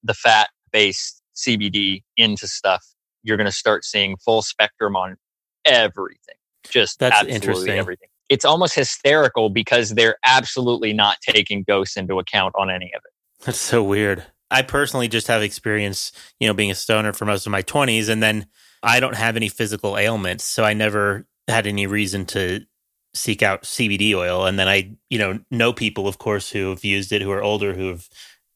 [0.02, 2.84] the fat based CBD into stuff,
[3.22, 5.16] you're going to start seeing full spectrum on
[5.64, 6.36] everything.
[6.68, 7.78] Just That's absolutely interesting.
[7.78, 8.08] everything.
[8.30, 13.44] It's almost hysterical because they're absolutely not taking dose into account on any of it.
[13.44, 14.24] That's so weird.
[14.50, 18.08] I personally just have experience, you know, being a stoner for most of my 20s,
[18.08, 18.46] and then
[18.82, 20.44] I don't have any physical ailments.
[20.44, 22.64] So I never had any reason to
[23.14, 24.46] seek out CBD oil.
[24.46, 27.42] And then I, you know, know people, of course, who have used it, who are
[27.42, 28.08] older, who have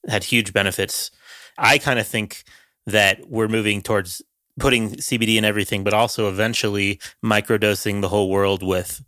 [0.09, 1.11] had huge benefits.
[1.57, 2.45] I kind of think
[2.87, 4.23] that we're moving towards
[4.59, 9.05] putting CBD in everything, but also eventually microdosing the whole world with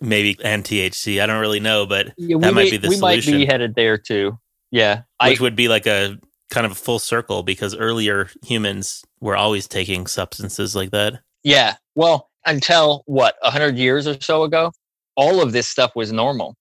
[0.00, 1.22] maybe and THC.
[1.22, 3.32] I don't really know, but Yeah, That might may- be the solution.
[3.34, 4.38] we might be headed there too.
[4.70, 6.18] Yeah, I, which would be like a
[6.48, 11.20] kind of a full circle because earlier humans were always taking substances like that.
[11.44, 11.76] Yeah.
[11.94, 14.72] Well, until what, a hundred years or so ago,
[15.16, 16.56] all of this stuff was normal.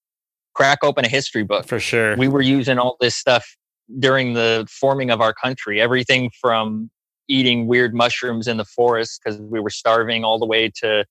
[0.54, 1.66] Crack open a history book.
[1.66, 2.16] For sure.
[2.18, 3.56] We were using all this stuff
[4.00, 5.82] during the forming of our country.
[5.82, 6.90] Everything from
[7.28, 11.06] eating weird mushrooms in the forest because we were starving all the way to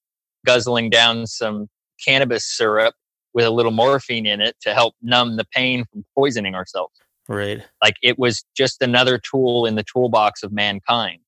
[0.44, 1.68] guzzling down some
[2.04, 2.94] cannabis syrup
[3.32, 6.94] with a little morphine in it to help numb the pain from poisoning ourselves.
[7.28, 7.62] right.
[7.82, 11.20] Like it was just another tool in the toolbox of mankind.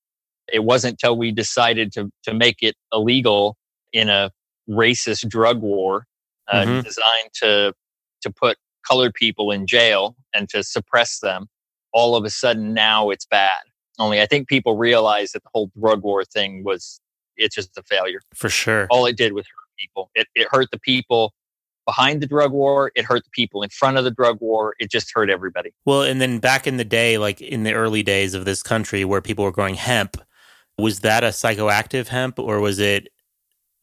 [0.53, 3.57] It wasn't until we decided to, to make it illegal
[3.93, 4.31] in a
[4.69, 6.07] racist drug war
[6.51, 6.81] uh, mm-hmm.
[6.83, 7.75] designed to,
[8.21, 11.47] to put colored people in jail and to suppress them.
[11.93, 13.61] All of a sudden now it's bad.
[13.99, 17.01] Only I think people realize that the whole drug war thing was,
[17.37, 18.21] it's just a failure.
[18.35, 18.87] For sure.
[18.91, 20.11] All it did was hurt people.
[20.15, 21.33] It, it hurt the people
[21.87, 22.93] behind the drug war.
[22.95, 24.75] It hurt the people in front of the drug war.
[24.79, 25.73] It just hurt everybody.
[25.85, 29.05] Well, and then back in the day, like in the early days of this country
[29.05, 30.17] where people were growing hemp,
[30.83, 33.09] was that a psychoactive hemp or was it?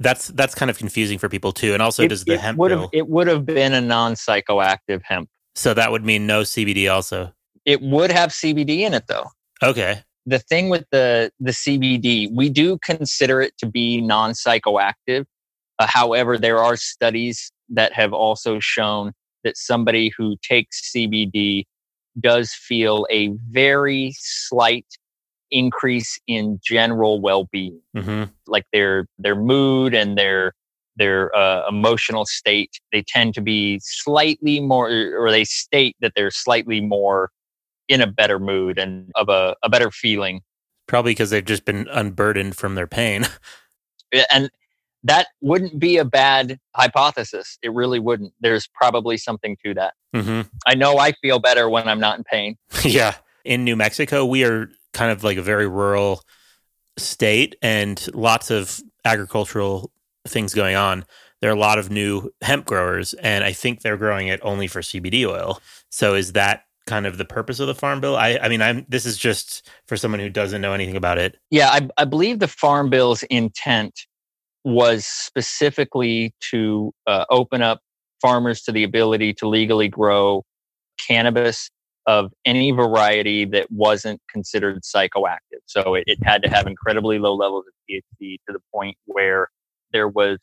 [0.02, 1.74] That's that's kind of confusing for people too.
[1.74, 5.02] And also, it, does the hemp would have it would have been a non psychoactive
[5.04, 5.30] hemp.
[5.56, 6.92] So that would mean no CBD.
[6.92, 7.34] Also,
[7.66, 9.26] it would have CBD in it though.
[9.64, 10.04] Okay.
[10.26, 15.26] The thing with the the CBD, we do consider it to be non psychoactive.
[15.80, 21.64] Uh, however, there are studies that have also shown that somebody who takes CBD
[22.20, 24.86] does feel a very slight
[25.52, 28.24] increase in general well-being mm-hmm.
[28.48, 30.54] like their their mood and their
[30.96, 36.32] their uh, emotional state they tend to be slightly more or they state that they're
[36.32, 37.32] slightly more
[37.88, 40.42] in a better mood and of a, a better feeling
[40.88, 43.26] probably because they've just been unburdened from their pain
[44.32, 44.50] and
[45.04, 47.58] that wouldn't be a bad hypothesis.
[47.62, 48.34] It really wouldn't.
[48.42, 49.94] There's probably something to that.
[50.16, 50.42] Mm-hmm.
[50.68, 52.58] I know I feel better when I'm not in pain.
[52.84, 53.16] yeah.
[53.46, 56.24] In New Mexico, we are kind of like a very rural
[56.98, 59.92] state and lots of agricultural
[60.28, 61.06] things going on.
[61.42, 64.68] There are a lot of new hemp growers, and I think they're growing it only
[64.68, 65.62] for CBD oil.
[65.90, 68.18] So, is that kind of the purpose of the farm bill?
[68.18, 71.38] I, I mean, I'm this is just for someone who doesn't know anything about it.
[71.50, 74.02] Yeah, I, I believe the farm bill's intent
[74.66, 77.80] was specifically to uh, open up
[78.22, 80.44] farmers to the ability to legally grow
[81.08, 81.70] cannabis
[82.06, 85.62] of any variety that wasn't considered psychoactive.
[85.66, 89.50] So it, it, had to have incredibly low levels of THC to the point where
[89.92, 90.40] there was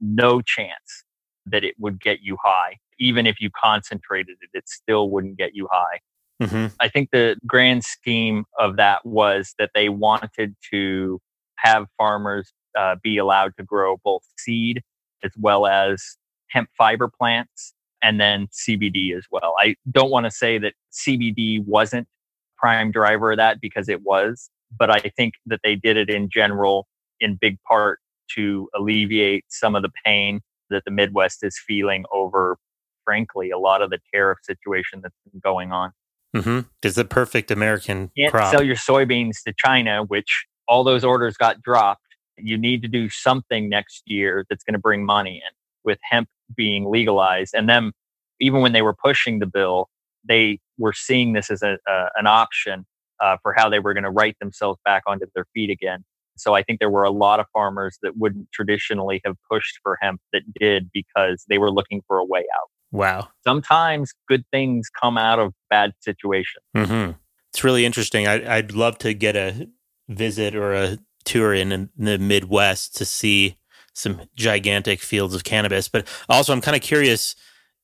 [0.00, 1.04] no chance
[1.46, 2.76] that it would get you high.
[2.98, 6.00] Even if you concentrated it, it still wouldn't get you high.
[6.42, 6.66] Mm-hmm.
[6.80, 11.20] I think the grand scheme of that was that they wanted to
[11.56, 14.82] have farmers uh, be allowed to grow both seed
[15.24, 16.16] as well as
[16.48, 19.54] hemp fiber plants and then CBD as well.
[19.58, 22.06] I don't want to say that CBD wasn't
[22.56, 26.28] prime driver of that because it was, but I think that they did it in
[26.30, 26.86] general
[27.20, 28.00] in big part
[28.34, 30.40] to alleviate some of the pain
[30.70, 32.58] that the Midwest is feeling over,
[33.04, 35.92] frankly, a lot of the tariff situation that's been going on.
[36.34, 36.60] Mm-hmm.
[36.82, 38.52] It's the perfect American you can't crop.
[38.52, 42.02] Sell your soybeans to China, which all those orders got dropped
[42.38, 46.28] you need to do something next year that's going to bring money in with hemp
[46.54, 47.54] being legalized.
[47.54, 47.92] And then,
[48.40, 49.88] even when they were pushing the bill,
[50.28, 52.84] they were seeing this as a, uh, an option
[53.20, 56.04] uh, for how they were going to write themselves back onto their feet again.
[56.36, 59.98] So I think there were a lot of farmers that wouldn't traditionally have pushed for
[60.02, 62.68] hemp that did because they were looking for a way out.
[62.92, 63.28] Wow.
[63.42, 66.62] Sometimes good things come out of bad situations.
[66.76, 67.12] Mm-hmm.
[67.52, 68.26] It's really interesting.
[68.26, 69.68] I, I'd love to get a
[70.08, 73.56] visit or a tour in, in the Midwest to see
[73.96, 75.88] some gigantic fields of cannabis.
[75.88, 77.34] But also, I'm kind of curious.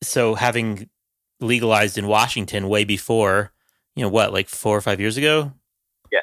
[0.03, 0.89] So, having
[1.41, 3.53] legalized in Washington way before,
[3.97, 5.53] you know, what, like four or five years ago?
[6.11, 6.21] Yeah.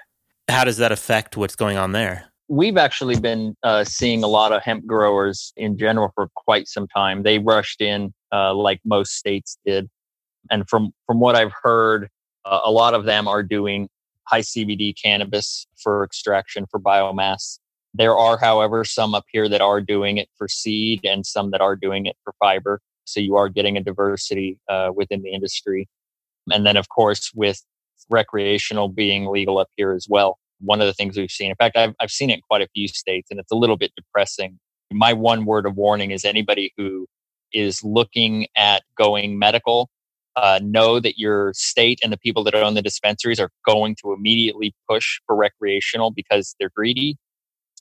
[0.47, 2.25] How does that affect what's going on there?
[2.47, 6.87] We've actually been uh, seeing a lot of hemp growers in general for quite some
[6.87, 7.21] time.
[7.23, 9.87] They rushed in uh, like most states did.
[10.49, 12.09] And from, from what I've heard,
[12.45, 13.87] uh, a lot of them are doing
[14.23, 17.59] high CBD cannabis for extraction for biomass.
[17.93, 21.61] There are, however, some up here that are doing it for seed and some that
[21.61, 22.81] are doing it for fiber.
[23.05, 25.87] So you are getting a diversity uh, within the industry.
[26.51, 27.61] And then, of course, with
[28.09, 30.37] recreational being legal up here as well.
[30.61, 32.67] One of the things we've seen, in fact, I've, I've seen it in quite a
[32.75, 34.59] few states, and it's a little bit depressing.
[34.91, 37.07] My one word of warning is anybody who
[37.53, 39.89] is looking at going medical
[40.35, 44.13] uh, know that your state and the people that own the dispensaries are going to
[44.13, 47.17] immediately push for recreational because they're greedy.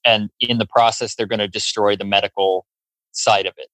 [0.04, 2.66] And in the process, they're going to destroy the medical
[3.12, 3.68] side of it.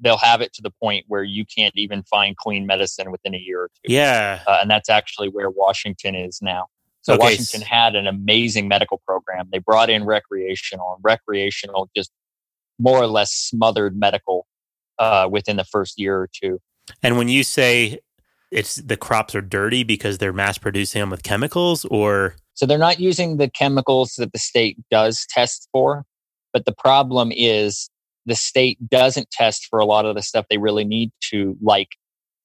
[0.00, 3.38] They'll have it to the point where you can't even find clean medicine within a
[3.38, 3.92] year or two.
[3.92, 4.42] Yeah.
[4.46, 6.66] Uh, and that's actually where Washington is now.
[7.02, 7.24] So okay.
[7.24, 9.48] Washington had an amazing medical program.
[9.52, 12.10] They brought in recreational, and recreational just
[12.78, 14.46] more or less smothered medical
[14.98, 16.60] uh, within the first year or two.
[17.02, 18.00] And when you say
[18.50, 22.78] it's the crops are dirty because they're mass producing them with chemicals or so they're
[22.78, 26.04] not using the chemicals that the state does test for
[26.52, 27.90] but the problem is
[28.26, 31.88] the state doesn't test for a lot of the stuff they really need to like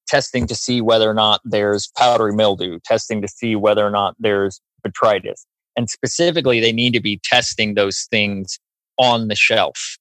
[0.07, 4.15] testing to see whether or not there's powdery mildew testing to see whether or not
[4.19, 5.45] there's botrytis
[5.75, 8.59] And specifically, they need to be testing those things
[8.97, 9.97] on the shelf.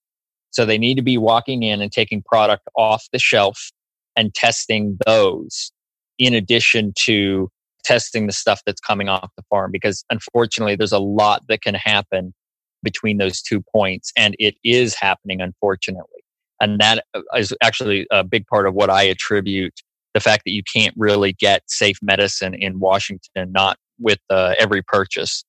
[0.50, 3.70] So they need to be walking in and taking product off the shelf
[4.16, 5.70] and testing those
[6.18, 7.50] in addition to
[7.88, 11.74] testing the stuff that's coming off the farm because unfortunately there's a lot that can
[11.74, 12.34] happen
[12.82, 16.20] between those two points and it is happening unfortunately.
[16.60, 19.72] And that uh, actually a big part of what i attribute
[20.12, 24.82] the fact that you can't really get safe medicine in washington not with uh, every
[24.82, 25.44] purchase.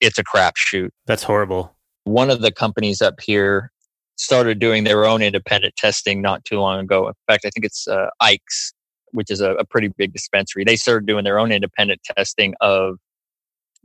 [0.00, 0.90] It's a crapshoot.
[1.06, 1.74] That's horrible.
[2.04, 3.72] One of the companies up here
[4.16, 7.08] started doing their own independent testing not too long ago.
[7.08, 8.74] In fact i think it's uh, ike's
[9.12, 12.96] which is a, a pretty big dispensary, they started doing their own independent testing of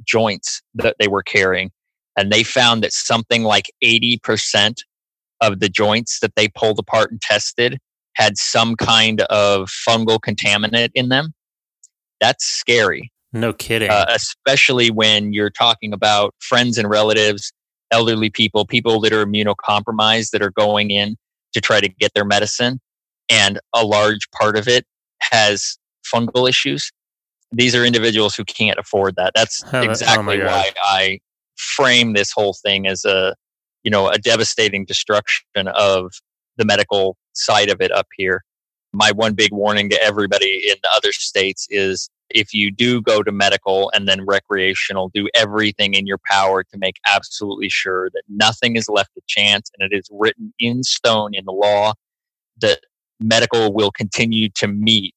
[0.04, 1.72] joints that they were carrying.
[2.18, 4.78] And they found that something like 80%
[5.42, 7.78] of the joints that they pulled apart and tested
[8.16, 11.34] had some kind of fungal contaminant in them.
[12.22, 13.12] That's scary.
[13.34, 13.90] No kidding.
[13.90, 17.52] Uh, especially when you're talking about friends and relatives,
[17.92, 21.18] elderly people, people that are immunocompromised that are going in
[21.54, 22.80] to try to get their medicine.
[23.30, 24.86] And a large part of it
[25.22, 26.92] has fungal issues.
[27.52, 29.32] These are individuals who can't afford that.
[29.36, 31.20] That's oh, exactly oh why I
[31.58, 33.36] frame this whole thing as a,
[33.84, 36.12] you know, a devastating destruction of
[36.58, 38.44] the medical side of it up here.
[38.94, 43.22] My one big warning to everybody in the other states is if you do go
[43.22, 48.24] to medical and then recreational, do everything in your power to make absolutely sure that
[48.30, 51.94] nothing is left to chance and it is written in stone in the law
[52.58, 52.80] that
[53.20, 55.16] medical will continue to meet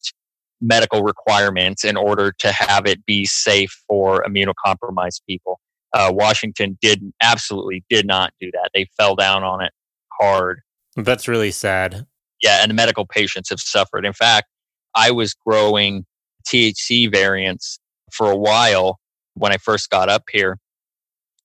[0.61, 5.61] medical requirements in order to have it be safe for immunocompromised people.
[5.95, 8.71] Uh, Washington did absolutely did not do that.
[8.75, 9.73] They fell down on it
[10.21, 10.61] hard.
[10.97, 12.07] That's really sad.
[12.43, 14.05] Yeah, and the medical patients have suffered.
[14.05, 14.49] In fact,
[14.95, 16.05] I was growing
[16.47, 17.79] THC variants
[18.13, 18.99] for a while
[19.35, 20.59] when I first got up here,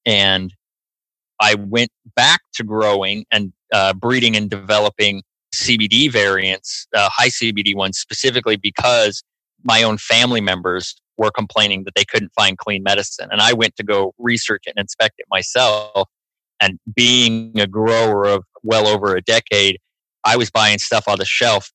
[0.06, 0.54] and
[1.40, 5.24] I went back to growing and uh, breeding and developing
[5.54, 9.24] CBD variants, uh, high CBD ones, specifically because
[9.64, 13.30] my own family members were complaining that they couldn't find clean medicine.
[13.32, 16.10] And I went to go research and inspect it myself.
[16.60, 19.80] And being a grower of well over a decade,
[20.26, 21.72] I was buying stuff on the shelf,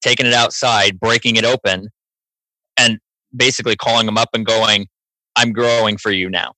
[0.00, 1.88] taking it outside, breaking it open,
[2.78, 2.98] and
[3.36, 4.86] basically calling them up and going,
[5.36, 6.52] I'm growing for you now.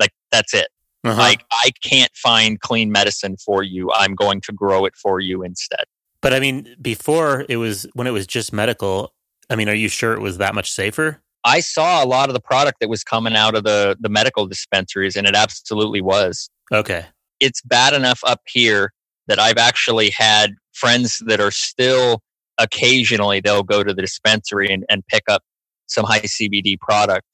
[0.00, 0.68] Like, that's it.
[1.04, 1.20] Uh-huh.
[1.20, 3.90] Like, I can't find clean medicine for you.
[3.92, 5.84] I'm going to grow it for you instead.
[6.20, 9.12] But I mean, before it was when it was just medical.
[9.50, 11.20] I mean, are you sure it was that much safer?
[11.44, 14.46] I saw a lot of the product that was coming out of the the medical
[14.46, 16.48] dispensaries, and it absolutely was.
[16.72, 17.04] Okay,
[17.40, 18.92] it's bad enough up here
[19.26, 22.22] that I've actually had friends that are still
[22.58, 25.42] occasionally they'll go to the dispensary and, and pick up
[25.86, 27.26] some high CBD product.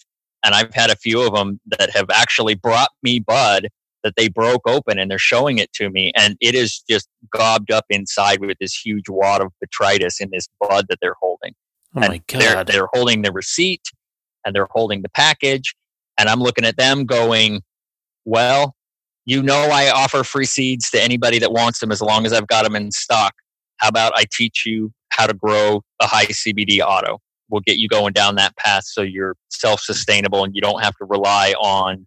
[0.48, 3.68] And I've had a few of them that have actually brought me bud
[4.02, 7.70] that they broke open and they're showing it to me and it is just gobbed
[7.70, 11.52] up inside with this huge wad of botrytis in this bud that they're holding.
[11.94, 12.40] Oh and my god.
[12.40, 13.82] They're, they're holding the receipt
[14.46, 15.74] and they're holding the package
[16.18, 17.60] and I'm looking at them going,
[18.24, 18.74] well,
[19.26, 22.46] you know I offer free seeds to anybody that wants them as long as I've
[22.46, 23.34] got them in stock.
[23.76, 27.20] How about I teach you how to grow a high CBD auto?
[27.50, 31.04] We'll get you going down that path so you're self-sustainable and you don't have to
[31.04, 32.06] rely on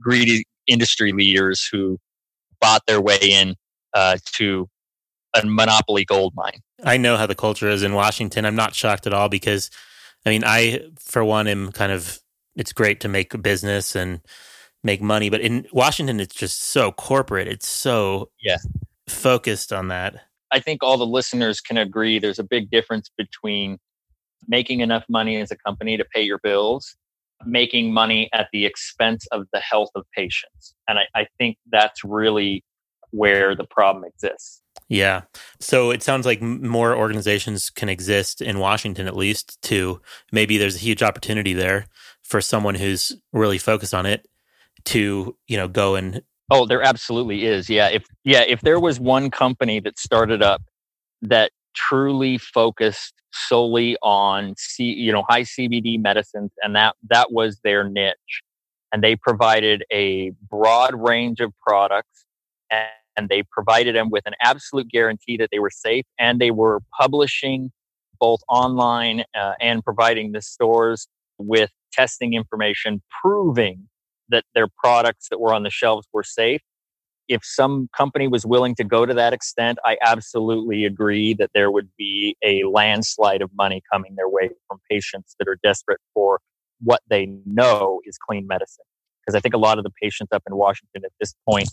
[0.00, 1.98] greedy industry leaders who
[2.60, 3.54] bought their way in
[3.94, 4.68] uh, to
[5.34, 6.60] a monopoly gold mine.
[6.82, 8.44] I know how the culture is in Washington.
[8.44, 9.70] I'm not shocked at all because,
[10.24, 12.20] I mean, I, for one, am kind of,
[12.56, 14.20] it's great to make a business and
[14.82, 17.48] make money, but in Washington, it's just so corporate.
[17.48, 18.56] It's so yeah.
[19.08, 20.16] focused on that.
[20.50, 23.78] I think all the listeners can agree there's a big difference between
[24.50, 26.96] making enough money as a company to pay your bills
[27.46, 30.74] making money at the expense of the health of patients.
[30.88, 32.64] And I, I think that's really
[33.10, 34.62] where the problem exists.
[34.88, 35.22] Yeah.
[35.58, 40.00] So it sounds like more organizations can exist in Washington, at least, to
[40.32, 41.86] maybe there's a huge opportunity there
[42.22, 44.26] for someone who's really focused on it
[44.86, 46.22] to, you know, go and.
[46.50, 47.70] Oh, there absolutely is.
[47.70, 47.88] Yeah.
[47.88, 50.62] If, yeah, if there was one company that started up
[51.22, 57.60] that truly focused solely on C, you know high CBD medicines, and that that was
[57.64, 58.42] their niche.
[58.92, 62.24] And they provided a broad range of products,
[62.70, 66.50] and, and they provided them with an absolute guarantee that they were safe, and they
[66.50, 67.70] were publishing
[68.18, 71.08] both online uh, and providing the stores
[71.38, 73.88] with testing information proving
[74.28, 76.60] that their products that were on the shelves were safe
[77.30, 81.70] if some company was willing to go to that extent, I absolutely agree that there
[81.70, 86.40] would be a landslide of money coming their way from patients that are desperate for
[86.82, 88.84] what they know is clean medicine.
[89.24, 91.68] because I think a lot of the patients up in Washington at this point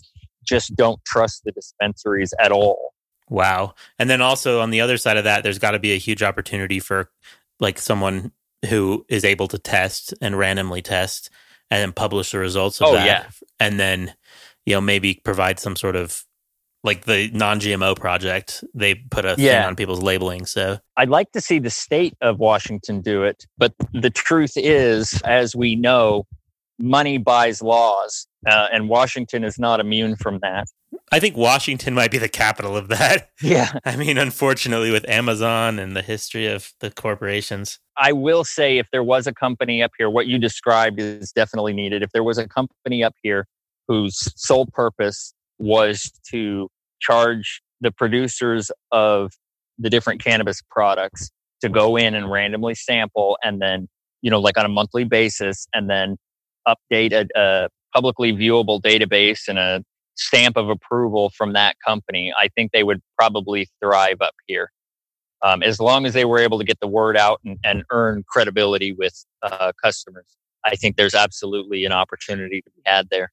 [0.46, 2.92] just don't trust the dispensaries at all.
[3.28, 3.74] Wow.
[3.98, 6.22] And then also on the other side of that, there's got to be a huge
[6.22, 7.10] opportunity for
[7.60, 8.32] like someone
[8.68, 11.30] who is able to test and randomly test
[11.70, 13.06] and then publish the results of Oh, that.
[13.06, 13.24] yeah.
[13.60, 14.14] And then,
[14.68, 16.24] you know, maybe provide some sort of
[16.84, 18.62] like the non GMO project.
[18.74, 20.44] They put a thing on people's labeling.
[20.44, 25.22] So I'd like to see the state of Washington do it, but the truth is,
[25.22, 26.26] as we know,
[26.78, 30.68] money buys laws, uh, and Washington is not immune from that.
[31.10, 33.30] I think Washington might be the capital of that.
[33.40, 33.70] Yeah.
[33.84, 37.78] I mean, unfortunately, with Amazon and the history of the corporations.
[37.96, 41.72] I will say, if there was a company up here, what you described is definitely
[41.72, 42.02] needed.
[42.02, 43.46] If there was a company up here
[43.88, 46.68] whose sole purpose was to
[47.00, 49.32] charge the producers of
[49.78, 51.30] the different cannabis products
[51.60, 53.88] to go in and randomly sample and then,
[54.22, 56.16] you know, like on a monthly basis and then
[56.68, 59.82] update a, a publicly viewable database and a
[60.16, 64.70] stamp of approval from that company, I think they would probably thrive up here
[65.42, 68.24] um, as long as they were able to get the word out and, and earn
[68.28, 70.26] credibility with uh, customers.
[70.64, 73.30] I think there's absolutely an opportunity to be had there.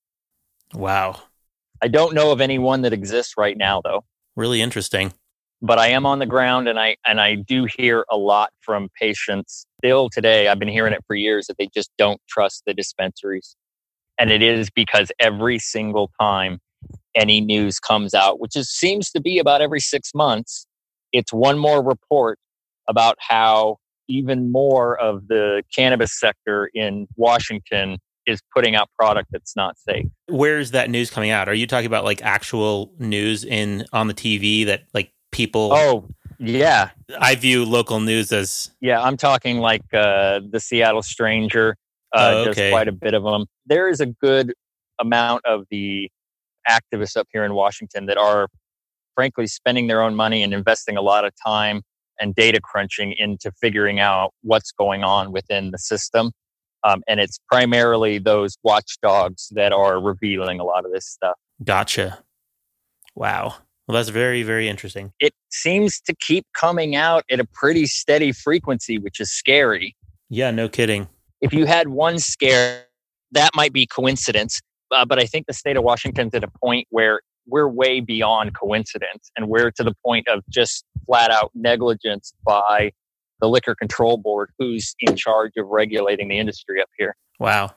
[0.74, 1.22] Wow.
[1.82, 4.04] I don't know of anyone that exists right now, though.
[4.36, 5.14] Really interesting.
[5.62, 8.90] But I am on the ground, and I and I do hear a lot from
[9.00, 10.48] patients still today.
[10.48, 13.56] I've been hearing it for years that they just don't trust the dispensaries,
[14.20, 16.60] and it is because every single time
[17.16, 20.68] any news comes out, which is seems to be about every six months,
[21.14, 22.38] it's one more report
[22.88, 29.56] about how even more of the cannabis sector in Washington is putting out product that's
[29.56, 30.06] not safe.
[30.28, 31.48] Where's that news coming out?
[31.48, 36.08] Are you talking about like actual news in on the TV that like people Oh,
[36.40, 36.90] yeah.
[37.20, 41.76] I view local news as Yeah, I'm talking like uh, the Seattle Stranger
[42.16, 42.72] uh, Oh, does okay.
[42.72, 43.46] quite a bit of them.
[43.66, 44.54] There is a good
[45.00, 46.10] amount of the
[46.70, 48.48] activists up here in Washington that are,
[49.14, 51.82] frankly, spending their own money and investing a lot of time
[52.20, 56.32] and data crunching into figuring out what's going on within the system.
[56.86, 61.36] Um, and it's primarily those watchdogs that are revealing a lot of this stuff.
[61.64, 62.20] gotcha.
[63.16, 63.56] Wow.
[63.88, 65.12] Well, that's very very interesting.
[65.20, 69.96] It seems to keep coming out at a pretty steady frequency, which is scary.
[70.30, 71.08] Yeah, no kidding.
[71.42, 72.86] if you had one scare,
[73.32, 74.60] that might be coincidence.
[74.92, 78.56] Uh, but I think the state of Washington's at a point where we're way beyond
[78.56, 82.92] coincidence and we're to the point of just flat out negligence by
[83.46, 87.16] the liquor control board who's in charge of regulating the industry up here.
[87.40, 87.76] Wow.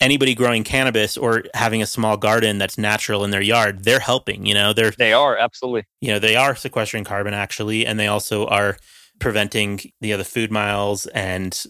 [0.00, 4.44] Anybody growing cannabis or having a small garden that's natural in their yard, they're helping,
[4.44, 4.72] you know.
[4.72, 5.84] They're They are absolutely.
[6.00, 8.76] you know, they are sequestering carbon actually, and they also are
[9.20, 11.64] preventing you know, the food miles and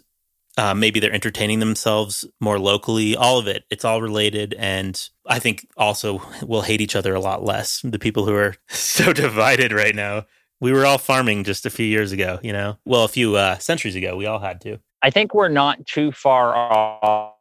[0.57, 3.14] uh, maybe they're entertaining themselves more locally.
[3.14, 7.20] All of it, it's all related, and I think also we'll hate each other a
[7.20, 7.80] lot less.
[7.82, 10.24] The people who are so divided right now.
[10.64, 12.78] We were all farming just a few years ago, you know.
[12.86, 14.78] Well, a few uh, centuries ago, we all had to.
[15.02, 17.34] I think we're not too far off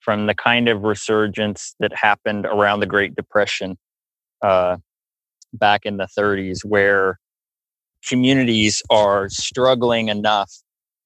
[0.00, 3.76] from the kind of resurgence that happened around the Great Depression
[4.40, 4.78] uh,
[5.52, 7.18] back in the 30s, where
[8.08, 10.50] communities are struggling enough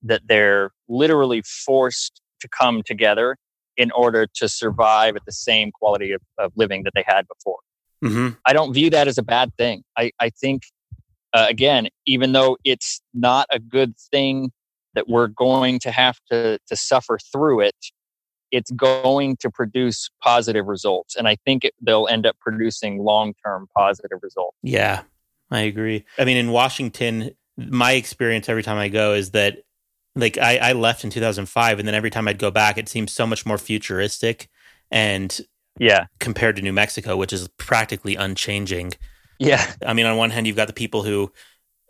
[0.04, 3.36] that they're literally forced to come together
[3.76, 7.58] in order to survive at the same quality of, of living that they had before.
[8.00, 9.82] hmm I don't view that as a bad thing.
[9.98, 10.62] I, I think,
[11.36, 14.50] uh, again, even though it's not a good thing
[14.94, 17.76] that we're going to have to, to suffer through it,
[18.50, 21.14] it's going to produce positive results.
[21.16, 24.56] And I think it, they'll end up producing long term positive results.
[24.62, 25.02] Yeah,
[25.50, 26.04] I agree.
[26.18, 29.58] I mean, in Washington, my experience every time I go is that,
[30.14, 33.12] like, I, I left in 2005, and then every time I'd go back, it seems
[33.12, 34.48] so much more futuristic
[34.90, 35.38] and
[35.78, 36.06] Yeah.
[36.20, 38.92] compared to New Mexico, which is practically unchanging.
[39.38, 39.64] Yeah.
[39.84, 41.32] I mean, on one hand, you've got the people who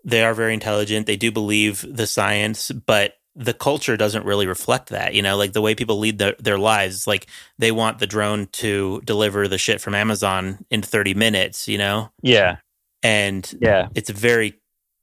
[0.04, 4.88] they are very intelligent, they do believe the science, but the culture doesn't really reflect
[4.90, 5.14] that.
[5.14, 7.26] You know, like the way people lead their, their lives, like
[7.58, 12.10] they want the drone to deliver the shit from Amazon in 30 minutes, you know?
[12.22, 12.58] Yeah.
[13.02, 13.88] And Yeah.
[13.94, 14.54] it's a very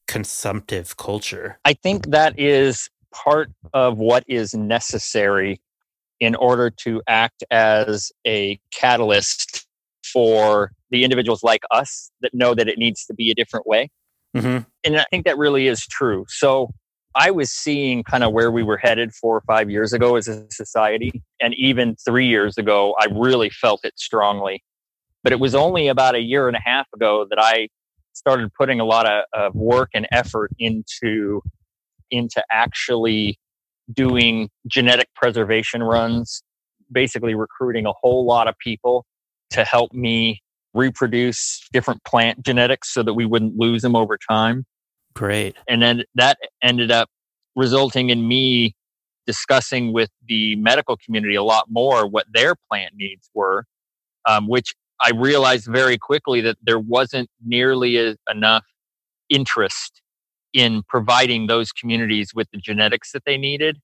[0.07, 1.59] consumptive culture.
[1.65, 5.61] I think that is part of what is necessary
[6.19, 9.67] in order to act as a catalyst
[10.03, 13.89] for the individuals like us that know that it needs to be a different way.
[14.33, 16.25] hmm And I think that really is true.
[16.29, 16.71] So
[17.15, 20.27] I was seeing kind of where we were headed four or five years ago as
[20.27, 21.23] a society.
[21.41, 24.63] And even three years ago, I really felt it strongly.
[25.23, 27.69] But it was only about a year and a half ago that I
[28.13, 31.41] started putting a lot of, of work and effort into
[32.11, 33.39] into actually
[33.91, 36.43] doing genetic preservation runs
[36.91, 39.05] basically recruiting a whole lot of people
[39.49, 40.42] to help me
[40.73, 44.65] reproduce different plant genetics so that we wouldn't lose them over time.
[45.13, 45.55] Great.
[45.67, 47.09] And then that ended up
[47.55, 48.75] resulting in me
[49.25, 53.65] discussing with the medical community a lot more what their plant needs were,
[54.27, 58.65] um, which I realized very quickly that there wasn't nearly a, enough
[59.29, 60.01] interest
[60.53, 63.79] in providing those communities with the genetics that they needed.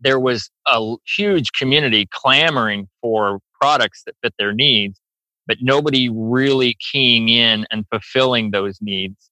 [0.00, 5.00] There was a huge community clamoring for products that fit their needs,
[5.46, 9.30] but nobody really keying in and fulfilling those needs.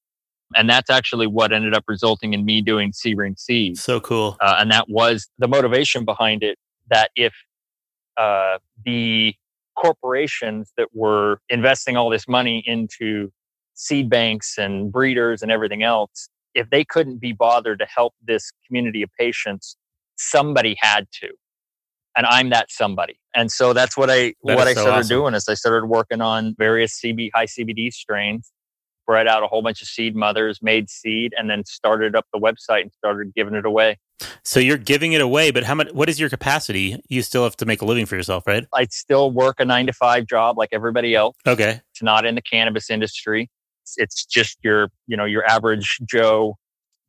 [0.55, 3.83] And that's actually what ended up resulting in me doing Sebring Seeds.
[3.83, 4.37] So cool.
[4.41, 6.59] Uh, and that was the motivation behind it
[6.91, 7.33] that if
[8.19, 9.35] uh, the
[9.77, 13.33] corporations that were investing all this money into
[13.75, 18.53] seed banks and breeders and everything else, if they couldn't be bothered to help this
[18.67, 19.77] community of patients,
[20.17, 21.29] somebody had to.
[22.17, 23.19] And I'm that somebody.
[23.35, 25.17] And so that's what I That what I so started awesome.
[25.17, 28.53] doing is I started working on various CB high CBD strains,
[29.07, 32.39] bred out a whole bunch of seed mothers, made seed, and then started up the
[32.39, 33.99] website and started giving it away.
[34.45, 35.93] So you're giving it away, but how much?
[35.93, 37.03] What is your capacity?
[37.09, 38.67] You still have to make a living for yourself, right?
[38.75, 41.37] I still work a nine to five job like everybody else.
[41.47, 41.81] Okay.
[41.93, 43.51] It's not in the cannabis industry.
[43.83, 46.57] It's, it's just your, you know, your average Joe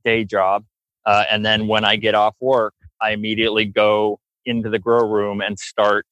[0.04, 0.66] day job.
[1.06, 5.42] Uh, and then when I get off work, I immediately go into the grow room
[5.42, 6.06] and start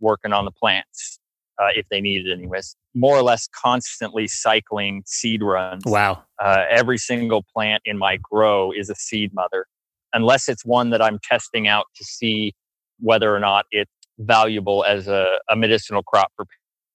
[0.00, 1.18] working on the plants
[1.60, 2.76] uh, if they need it, anyways.
[2.94, 5.84] More or less constantly cycling seed runs.
[5.84, 6.24] Wow.
[6.42, 9.66] Uh, every single plant in my grow is a seed mother,
[10.12, 12.52] unless it's one that I'm testing out to see
[13.00, 16.46] whether or not it's valuable as a, a medicinal crop for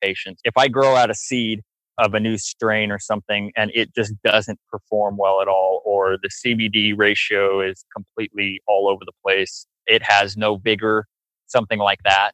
[0.01, 0.41] patients.
[0.45, 1.61] If I grow out a seed
[1.99, 6.17] of a new strain or something and it just doesn't perform well at all, or
[6.21, 11.05] the CBD ratio is completely all over the place, it has no vigor,
[11.47, 12.31] something like that,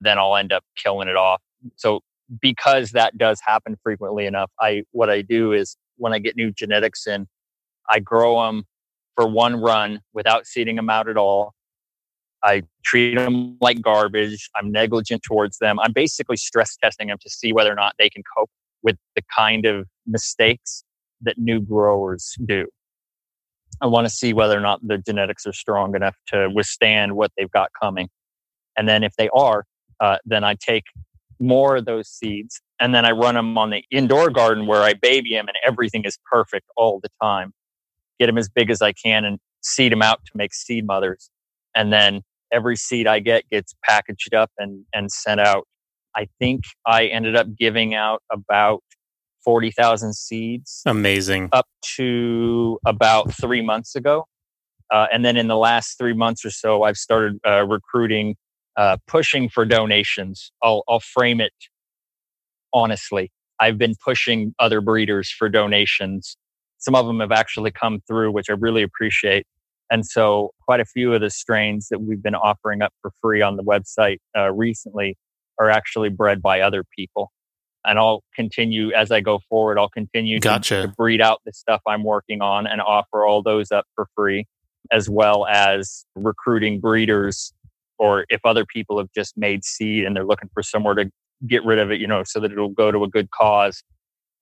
[0.00, 1.42] then I'll end up killing it off.
[1.76, 2.00] So
[2.40, 6.52] because that does happen frequently enough, I what I do is when I get new
[6.52, 7.26] genetics in,
[7.88, 8.64] I grow them
[9.16, 11.52] for one run without seeding them out at all.
[12.42, 14.48] I treat them like garbage.
[14.54, 15.78] I'm negligent towards them.
[15.80, 18.50] I'm basically stress testing them to see whether or not they can cope
[18.82, 20.84] with the kind of mistakes
[21.22, 22.66] that new growers do.
[23.80, 27.32] I want to see whether or not the genetics are strong enough to withstand what
[27.36, 28.08] they've got coming.
[28.76, 29.64] And then if they are,
[30.00, 30.84] uh, then I take
[31.38, 34.94] more of those seeds and then I run them on the indoor garden where I
[34.94, 37.52] baby them and everything is perfect all the time.
[38.18, 41.30] Get them as big as I can and seed them out to make seed mothers.
[41.74, 42.22] And then
[42.52, 45.66] every seed I get gets packaged up and, and sent out.
[46.16, 48.82] I think I ended up giving out about
[49.44, 51.48] 40,000 seeds Amazing.
[51.52, 54.26] up to about three months ago.
[54.90, 58.36] Uh, and then in the last three months or so, I've started uh, recruiting,
[58.76, 60.52] uh, pushing for donations.
[60.62, 61.52] I'll, I'll frame it
[62.72, 63.30] honestly.
[63.60, 66.36] I've been pushing other breeders for donations.
[66.78, 69.46] Some of them have actually come through, which I really appreciate.
[69.90, 73.42] And so, quite a few of the strains that we've been offering up for free
[73.42, 75.16] on the website uh, recently
[75.60, 77.30] are actually bred by other people.
[77.84, 79.78] And I'll continue as I go forward.
[79.78, 80.48] I'll continue to-
[80.82, 84.46] to breed out the stuff I'm working on and offer all those up for free,
[84.90, 87.52] as well as recruiting breeders.
[87.98, 91.10] Or if other people have just made seed and they're looking for somewhere to
[91.46, 93.82] get rid of it, you know, so that it'll go to a good cause,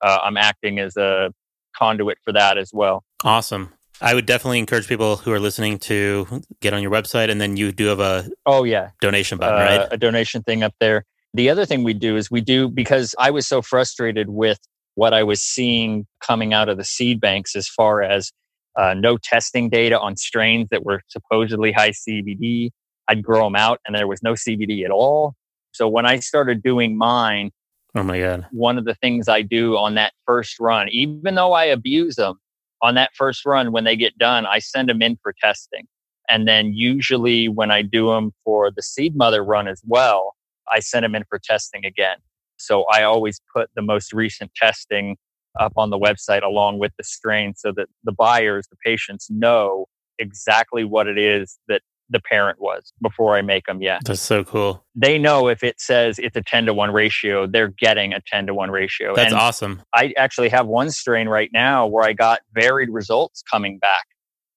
[0.03, 1.33] uh, I'm acting as a
[1.77, 3.05] conduit for that as well.
[3.25, 3.73] Awesome.
[4.01, 7.57] I would definitely encourage people who are listening to get on your website, and then
[7.57, 8.91] you do have a Oh, yeah.
[9.01, 9.89] donation button, uh, right?
[9.91, 11.05] a donation thing up there.
[11.35, 14.59] The other thing we do is we do because I was so frustrated with
[14.95, 18.33] what I was seeing coming out of the seed banks as far as
[18.77, 22.71] uh, no testing data on strains that were supposedly high CBD.
[23.09, 25.35] I'd grow them out and there was no CBD at all.
[25.73, 27.51] So when I started doing mine,
[27.95, 28.47] Oh my god.
[28.53, 32.37] one of the things I do on that first run, even though I abuse them
[32.83, 35.87] on that first run, when they get done, I send them in for testing.
[36.31, 40.35] And then usually when I do them for the seed mother run as well,
[40.73, 42.19] I send them in for testing again.
[42.59, 45.17] So I always put the most recent testing
[45.59, 49.87] up on the website along with the strain so that the buyers, the patients know
[50.19, 53.83] exactly what it is that the parent was before I make them.
[53.83, 54.85] Yeah That's so cool.
[54.95, 58.47] they know if it says it's a 10 to 1 ratio, they're getting a 10
[58.47, 59.15] to 1 ratio.
[59.15, 59.83] That's and awesome.
[59.95, 64.05] I actually have one strain right now where I got varied results coming back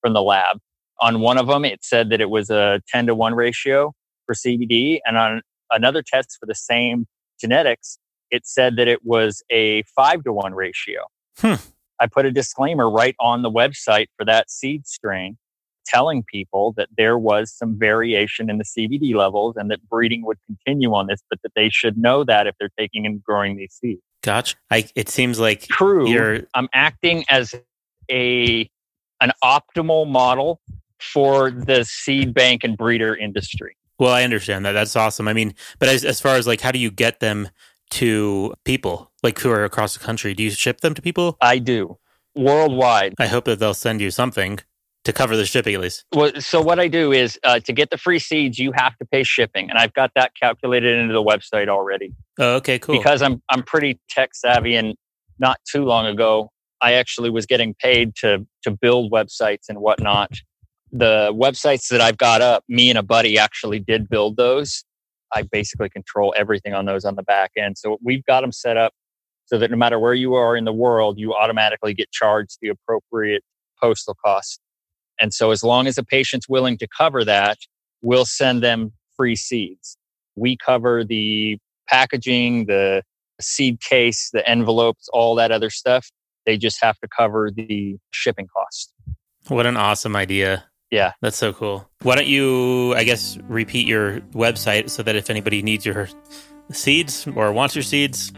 [0.02, 0.58] from the lab.
[1.02, 3.94] On one of them, it said that it was a 10 to 1 ratio
[4.26, 5.00] for CBD.
[5.06, 5.42] And on
[5.72, 7.08] another test for the same
[7.40, 7.98] genetics,
[8.30, 11.02] it said that it was a 5 to 1 ratio.
[11.38, 11.56] Hmm.
[12.00, 15.38] I put a disclaimer right on the website for that seed strain
[15.92, 20.38] telling people that there was some variation in the CBD levels and that breeding would
[20.46, 23.74] continue on this, but that they should know that if they're taking and growing these
[23.74, 24.02] seeds.
[24.24, 24.56] Gotcha.
[24.70, 26.08] I, it seems like True.
[26.08, 27.56] you're I'm acting as
[28.10, 28.70] a
[29.20, 30.62] an optimal model
[31.00, 33.76] for the seed bank and breeder industry.
[33.98, 34.12] well.
[34.12, 34.74] I understand that.
[34.74, 35.28] That's awesome.
[35.28, 37.50] I mean, but as as far as like, how do you get them
[37.92, 40.34] to people like who are across the country?
[40.34, 41.38] Do you ship them to people?
[41.42, 41.98] I do
[42.36, 43.16] worldwide.
[43.20, 44.60] I hope that they'll send you something
[45.04, 46.06] to cover the shipping at least.
[46.14, 49.06] Well, so what I do is uh, to get the free seeds, you have to
[49.06, 52.14] pay shipping, and I've got that calculated into the website already.
[52.40, 52.98] Oh, okay, cool.
[52.98, 54.96] because I'm I'm pretty tech savvy and
[55.40, 56.50] not too long ago
[56.82, 60.32] I actually was getting paid to to build websites and whatnot.
[60.92, 64.84] The websites that I've got up, me and a buddy actually did build those.
[65.34, 67.78] I basically control everything on those on the back end.
[67.78, 68.94] So we've got them set up
[69.46, 72.70] so that no matter where you are in the world, you automatically get charged the
[72.70, 73.44] appropriate
[73.82, 74.60] postal cost.
[75.22, 77.58] And so as long as a patient's willing to cover that,
[78.02, 79.98] we'll send them free seeds.
[80.36, 81.58] We cover the
[81.88, 83.04] packaging, the
[83.40, 86.10] seed case, the envelopes, all that other stuff.
[86.46, 88.94] They just have to cover the shipping cost.
[89.48, 90.66] what an awesome idea.
[90.90, 91.14] Yeah.
[91.22, 91.88] That's so cool.
[92.02, 96.10] Why don't you, I guess, repeat your website so that if anybody needs your
[96.72, 98.34] seeds or wants your seeds,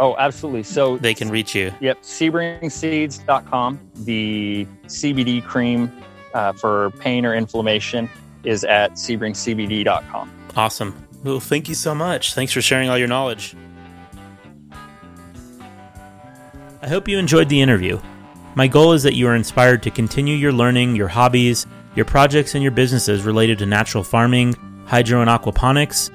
[0.00, 0.62] Oh, absolutely.
[0.62, 1.74] So they can reach you.
[1.80, 3.78] Yep, sebringseeds.com.
[3.96, 5.92] The CBD cream
[6.34, 8.08] uh, for pain or inflammation
[8.44, 10.30] is at sebringcbd.com.
[10.56, 11.06] Awesome.
[11.22, 12.34] Well, thank you so much.
[12.34, 13.54] Thanks for sharing all your knowledge.
[16.82, 18.00] I hope you enjoyed the interview.
[18.54, 22.54] My goal is that you are inspired to continue your learning, your hobbies, your projects,
[22.54, 24.54] and your businesses related to natural farming,
[24.86, 26.10] hydro and aquaponics,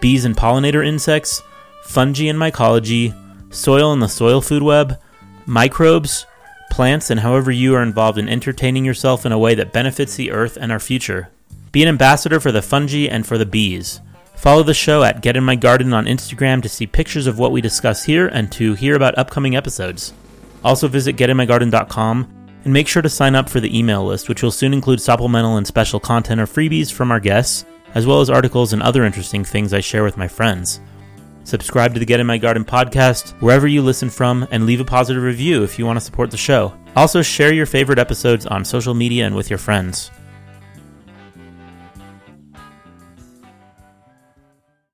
[0.00, 1.42] bees and pollinator insects,
[1.82, 3.14] fungi and mycology,
[3.52, 5.00] soil and the soil food web,
[5.46, 6.26] microbes,
[6.70, 10.30] plants, and however you are involved in entertaining yourself in a way that benefits the
[10.30, 11.28] earth and our future.
[11.72, 14.00] Be an ambassador for the fungi and for the bees.
[14.36, 17.52] Follow the show at Get in My Garden on Instagram to see pictures of what
[17.52, 20.14] we discuss here and to hear about upcoming episodes.
[20.64, 24.50] Also visit getinmygarden.com and make sure to sign up for the email list, which will
[24.50, 27.64] soon include supplemental and special content or freebies from our guests,
[27.94, 30.80] as well as articles and other interesting things I share with my friends.
[31.44, 34.84] Subscribe to the Get in My Garden podcast wherever you listen from and leave a
[34.84, 36.72] positive review if you want to support the show.
[36.96, 40.10] Also, share your favorite episodes on social media and with your friends.